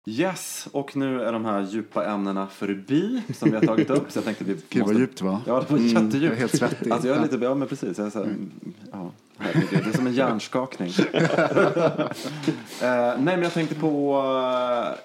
[0.07, 4.11] Yes, och nu är de här djupa ämnena förbi som vi har tagit upp.
[4.13, 5.43] Så jag tänkte vi Gud vad djupt va?
[5.47, 6.23] Ja, det var Mm, jättedjupt.
[6.25, 6.93] jag är helt svettig.
[6.93, 7.99] Alltså jag är lite, ja men precis.
[7.99, 8.37] Jag är så här,
[8.93, 10.93] ja, herregud, det är som en hjärnskakning.
[12.83, 14.17] Eh, nej men jag tänkte på,
[14.93, 14.99] eh,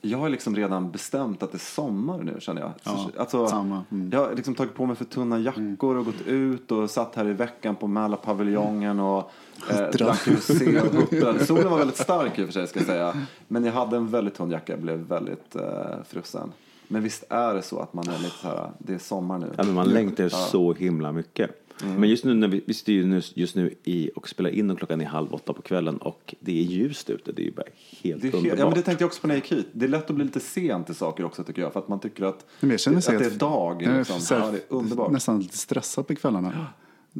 [0.00, 2.72] jag har liksom redan bestämt att det är sommar nu känner jag.
[2.82, 3.84] Ja, alltså, samma.
[3.90, 4.10] Mm.
[4.12, 7.28] Jag har liksom tagit på mig för tunna jackor och gått ut och satt här
[7.28, 9.30] i veckan på Mälarpaviljongen och
[9.70, 11.46] eh, drack rosé och huttrade.
[11.46, 13.14] Solen var väldigt stark i och för sig ska jag säga.
[13.48, 15.62] Men jag hade en väldigt tunn jacka, jag blev väldigt eh,
[16.08, 16.52] frusen.
[16.88, 19.46] Men visst är det så att man är lite så här, det är sommar nu.
[19.56, 21.65] Ja, men man längtar så himla mycket.
[21.84, 24.70] Men just nu när vi, vi styr ju nu, just nu i och spelar in
[24.70, 27.32] och klockan är halv åtta på kvällen och det är ljust ute.
[27.32, 27.66] Det är ju bara
[28.02, 28.44] helt Det är underbart.
[28.44, 29.66] helt, ja, men det tänkte jag också på när jag gick hit.
[29.72, 31.72] Det är lätt att bli lite sent till saker också tycker jag.
[31.72, 33.82] För att man tycker att, känner att sig det är dag.
[33.82, 34.20] jag är Liksom.
[34.20, 35.12] så här Ja, det är underbart.
[35.12, 36.66] Nästan lite stressad på kvällarna.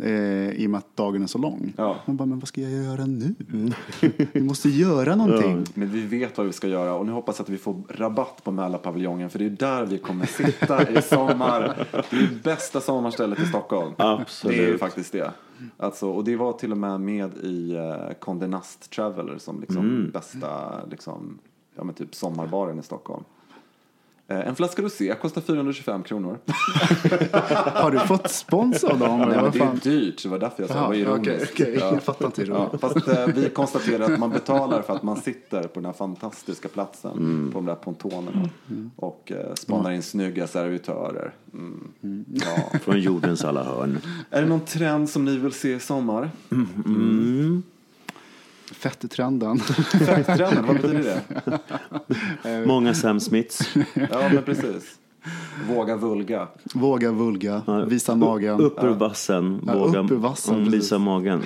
[0.02, 1.72] Eh, I och med att dagen är så lång.
[1.76, 1.96] Ja.
[2.06, 3.34] Man bara, men vad ska jag göra nu?
[4.32, 5.64] Vi måste göra någonting.
[5.74, 8.44] Men vi vet vad vi ska göra och nu hoppas jag att vi får rabatt
[8.44, 11.86] på Mälarpaviljongen för det är där vi kommer sitta i sommar.
[12.10, 13.92] Det är bästa sommarstället i Stockholm.
[13.96, 14.56] Absolut.
[14.56, 15.32] Det är ju faktiskt det.
[15.76, 20.10] Alltså, och det var till och med med i uh, Condé Nast Traveler som liksom
[20.12, 21.38] bästa liksom,
[21.76, 23.24] ja, men typ sommarbaren i Stockholm.
[24.28, 26.38] Eh, en flaska rosé kostar 425 kronor.
[27.74, 29.18] Har du fått spons av dem?
[29.18, 31.76] Nej, men det är dyrt, det var därför jag sa det var okej, okej.
[31.80, 35.62] Jag fattar inte Ja, fast eh, vi konstaterar att man betalar för att man sitter
[35.62, 38.48] på den här fantastiska platsen på de där pontonerna
[38.96, 41.32] och eh, spanar in snygga servitörer.
[41.52, 42.24] Mm.
[42.34, 42.78] Ja.
[42.78, 43.98] Från jordens alla hörn.
[44.30, 46.30] Är det någon trend som ni vill se i sommar?
[48.72, 49.58] Fettetrenden.
[50.26, 51.22] Trenden, vad betyder
[52.42, 52.66] det?
[52.66, 53.74] Många Sam Smiths.
[54.10, 54.98] Ja, men precis.
[55.68, 56.48] Våga vulga.
[56.74, 58.60] Våga vulga, visa magen.
[58.60, 59.60] Upp ur vassen.
[59.66, 61.42] Ja, Våga upp ur vassen, mm, visa magen.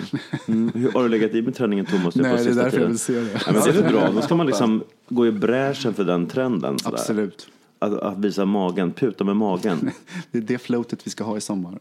[0.48, 0.70] Mm.
[0.74, 2.16] Hur, har du legat i med träningen Thomas?
[2.16, 2.88] Nej, det är därför jag tiden?
[2.88, 3.30] vill se det.
[3.32, 4.10] Ja, men det är för bra.
[4.14, 6.78] Då ska man liksom gå i bräschen för den trenden.
[6.78, 6.98] Sådär.
[6.98, 7.48] Absolut.
[7.82, 9.90] Att, att visa magen, puta med magen.
[10.30, 11.78] Det är det floatet vi ska ha i sommar.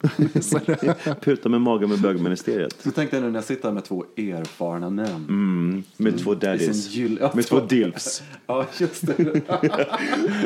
[1.21, 2.75] Puta med magen med bögministeriet.
[2.81, 5.25] Så tänkte jag nu när jag sitter här med två erfarna män.
[5.29, 6.89] Mm, med två I sin daddies.
[6.89, 8.23] gyll- ja, Med två dilfs.
[8.47, 9.41] Ja, just det.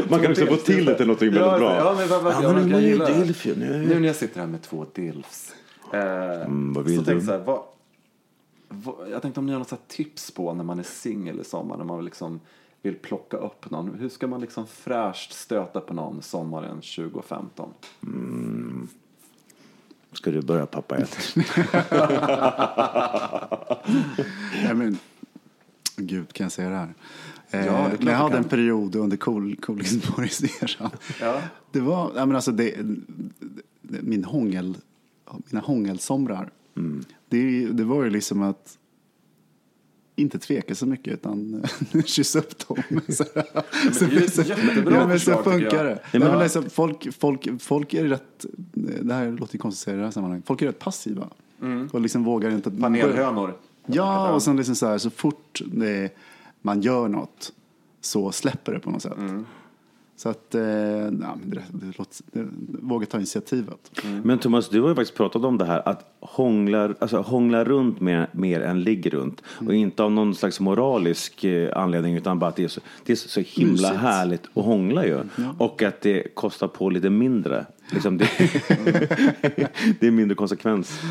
[0.10, 1.76] Man kan också få till det till något väldigt ja, bra.
[1.78, 3.56] Ja, men vad, vad, Ja, men man nu är ju dilf ju.
[3.56, 5.54] Nu- Nu när jag sitter här med två dilfs.
[5.94, 6.00] Eh,
[6.46, 7.06] Mm, vad vill så du?
[7.06, 7.60] tänkte jag så här, vad,
[8.70, 11.78] vad, jag tänkte om ni har något tips på när man är singel i sommar,
[11.78, 12.40] när man vill liksom
[12.84, 13.96] vill plocka upp någon.
[14.00, 17.70] Hur ska man liksom fräscht stöta på någon sommaren 2015?
[20.12, 20.98] Ska du börja pappa?
[24.64, 24.98] Nej, men,
[25.96, 26.94] gud, kan jag säga det här?
[27.50, 30.92] Eh, Ja, det men jag hade en period under cool, Coolisborgseran.
[31.22, 31.42] Ja.
[31.72, 32.76] Det var, ja, men alltså det,
[33.82, 34.78] det, min hångel,
[35.46, 36.50] mina hångelsomrar.
[36.76, 37.04] Mm.
[37.30, 38.78] Det, det var ju liksom att
[40.16, 41.64] inte tveka så mycket utan
[42.06, 42.78] kyssa upp dem.
[43.14, 43.24] Så,
[44.06, 46.00] det är ett jättebra ja, men så förslag, funkar det.
[46.12, 48.46] Ja, men- men liksom, folk, folk, folk är rätt,
[49.02, 51.28] det här låter konstigt i det här sammanhanget, folk är rätt passiva.
[51.92, 52.72] Och liksom vågar inte.
[52.72, 53.58] Panelhönor.
[53.86, 56.10] Ja, och sen liksom så här, så fort det,
[56.62, 57.54] man gör något
[58.02, 59.14] så släpper det på något sätt.
[60.24, 62.48] Så att, eh, ja, men det, det, det,
[62.82, 63.92] våga ta initiativet.
[64.24, 68.02] Men Thomas, du har ju faktiskt pratat om det här att hångla, alltså, hångla runt
[68.02, 69.42] mer, mer än ligger runt.
[69.68, 73.12] Och inte av någon slags moralisk eh, anledning utan bara att det är så, det
[73.12, 74.02] är så, himla Mysigt.
[74.02, 75.20] härligt att hångla ju.
[75.58, 77.66] Och att det kostar på lite mindre.
[77.92, 78.26] Liksom det,
[80.00, 81.02] det är mindre konsekvens.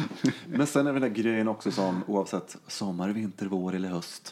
[0.46, 4.30] Men sen är den där grejen också som oavsett sommar, vinter, vår eller höst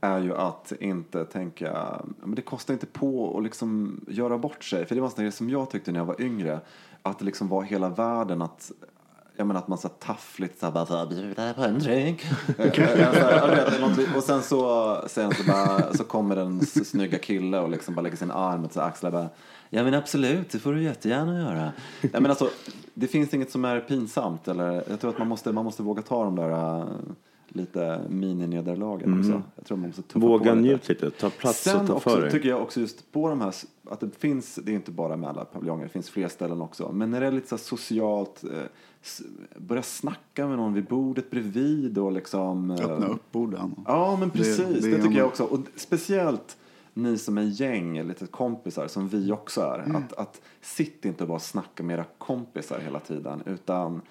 [0.00, 4.86] är ju att inte tänka, men det kostar inte på att liksom göra bort sig.
[4.86, 6.60] För det var en grej som jag tyckte när jag var yngre,
[7.02, 8.70] att det liksom var hela världen att
[9.36, 12.26] jag menar att man så taffligt så här bara så här, bjuda på en drink.
[12.58, 17.70] Eh, eh, och sen så, sen så, bara, så kommer den s- snygga kille och
[17.70, 19.28] liksom bara lägger sin arm mot så axlar och bara
[19.70, 21.72] Ja men absolut, det får du jättegärna göra.
[22.02, 22.50] Nej, men alltså,
[22.94, 24.48] det finns inget som är pinsamt.
[24.48, 26.78] Eller, jag tror att man måste, man måste våga ta de där...
[26.80, 26.84] äh,
[27.50, 29.42] lite mininederlagen också.
[29.56, 30.68] Jag tror man måste tuffa Våga på lite.
[30.68, 32.30] njut lite, ta plats Sen och ta också för dig.
[32.30, 33.54] tycker jag också just på de här,
[33.90, 36.92] att det finns, det är inte bara med alla paviljonger, det finns fler ställen också.
[36.92, 38.44] Men när det är lite så socialt,
[39.02, 39.22] s-
[39.56, 42.70] börja snacka med någon vid bordet bredvid och liksom.
[42.70, 43.74] Öppna upp borden.
[43.86, 44.58] Ja, men precis.
[44.82, 45.44] Det, det är tycker jag också.
[45.44, 46.56] Och speciellt
[46.98, 49.78] ni som är gäng, lite kompisar, som vi också är.
[49.78, 49.96] Mm.
[49.96, 54.02] Att, att sitt inte och bara snacka med era kompisar hela tiden, utan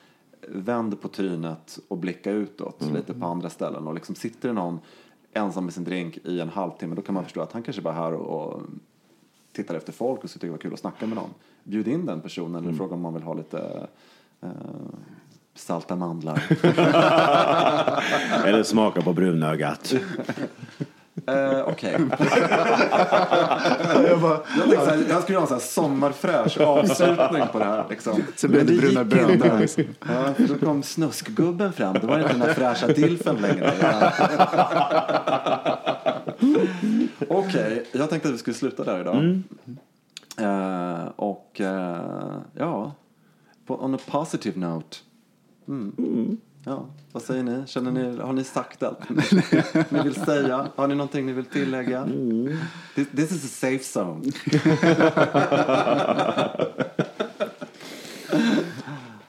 [0.47, 2.95] vänd på trynet och blicka utåt Mm.
[2.95, 3.87] lite på andra ställen.
[3.87, 4.79] Och liksom sitter det någon
[5.33, 7.93] ensam med sin drink i en halvtimme, då kan man förstå att han kanske bara
[7.93, 8.61] är här och, och
[9.51, 11.29] tittar efter folk och så tycker det var kul att snacka med någon.
[11.63, 12.63] Bjud in den personen Mm.
[12.67, 13.87] eller fråga om man vill ha lite
[14.41, 14.49] eh,
[15.53, 16.43] salta mandlar.
[18.45, 19.93] Eller smaka på brunögat.
[21.27, 21.91] Eh, Okej.
[24.07, 27.59] Jag bara, Jag, tänkte så här, jag skulle ha en sån här sommarfräsch avslutning på
[27.59, 27.85] det här.
[27.89, 28.23] Liksom.
[28.35, 29.83] Så blev det bruna gick bönor, inte.
[29.99, 31.93] Ja, för då kom snuskgubben fram.
[31.93, 33.73] Det var inte den där fräscha dilfen längre.
[37.27, 39.41] Okej, jag tänkte att vi skulle sluta där idag.
[40.39, 42.91] Eh, och eh, ja,
[43.65, 44.97] på, on a positive note.
[45.67, 46.37] Mm.
[46.63, 46.85] Ja,
[47.17, 47.63] vad säger ni?
[47.67, 48.17] Känner ni?
[48.21, 49.09] Har ni sagt allt
[49.89, 50.67] ni vill säga?
[50.75, 52.07] Har ni någonting ni vill tillägga?
[52.95, 54.23] This, this is a safe zone.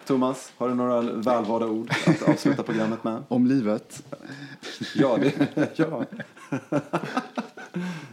[0.07, 3.23] Thomas, har du några välvalda ord att avsluta programmet med?
[3.29, 4.03] om livet.
[4.95, 6.05] Ja, det, ja.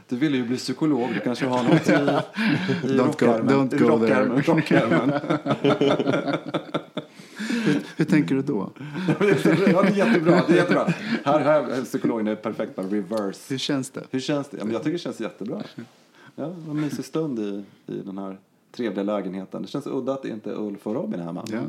[0.10, 1.96] Du ville ju bli psykolog, du kanske har något i, i
[2.88, 3.70] Don't go- rockärmen.
[3.70, 3.88] don't go
[4.56, 5.12] rockärmen,
[7.56, 7.84] rockärmen.
[7.98, 8.70] Hur tänker du då?
[9.08, 10.44] Ja, det är jättebra.
[10.48, 10.94] Det är jättebra.
[11.24, 13.54] Här, här psykologen är perfekt med reverse.
[13.54, 14.04] Hur känns det?
[14.12, 14.58] Hur känns det?
[14.58, 15.62] Ja, men jag tycker det känns jättebra.
[16.36, 18.38] Ja, en mysig stund i, i den här
[18.72, 19.62] trevliga lägenheten.
[19.62, 21.44] Det känns udda att det inte är Ulf och Robin hemma.
[21.52, 21.60] Ja,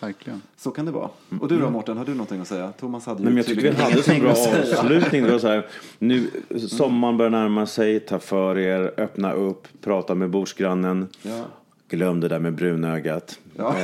[0.00, 0.42] verkligen.
[0.56, 1.10] Så kan det vara.
[1.40, 2.72] Och du då Mårten, har du någonting att säga?
[2.72, 5.22] Thomas hade ju Nej, men jag tyckte vi hade så bra avslutning.
[5.22, 5.66] Det var så här,
[5.98, 6.30] nu,
[6.68, 11.08] sommaren börjar närma sig, ta för er, öppna upp, prata med bordsgrannen.
[11.22, 11.44] Ja.
[11.90, 13.38] Glöm det där med brunögat.
[13.56, 13.76] Ja.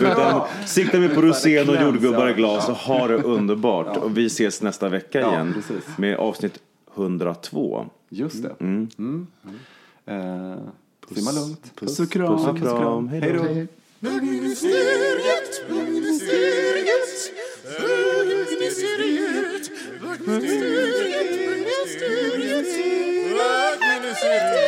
[0.00, 2.30] Utan, sikta mig på rosén och jordgubbar ja.
[2.30, 3.96] i glas och ha det underbart.
[3.96, 5.98] Och vi ses nästa vecka Ja, igen precis.
[5.98, 6.58] med avsnitt
[6.96, 7.86] 102.
[8.08, 8.54] Just det.
[8.60, 8.88] Mm.
[10.06, 10.56] Eh,
[11.14, 11.72] simma lugnt.
[11.74, 12.36] Puss och kram.
[12.38, 13.08] Puss och kram.
[13.08, 13.42] Hej då.
[13.42, 13.66] Hej.
[14.00, 17.32] Bögministeriet, bögministeriet,
[17.68, 22.66] bögministeriet, bögministeriet, bögministeriet,
[23.80, 24.67] bögministeriet.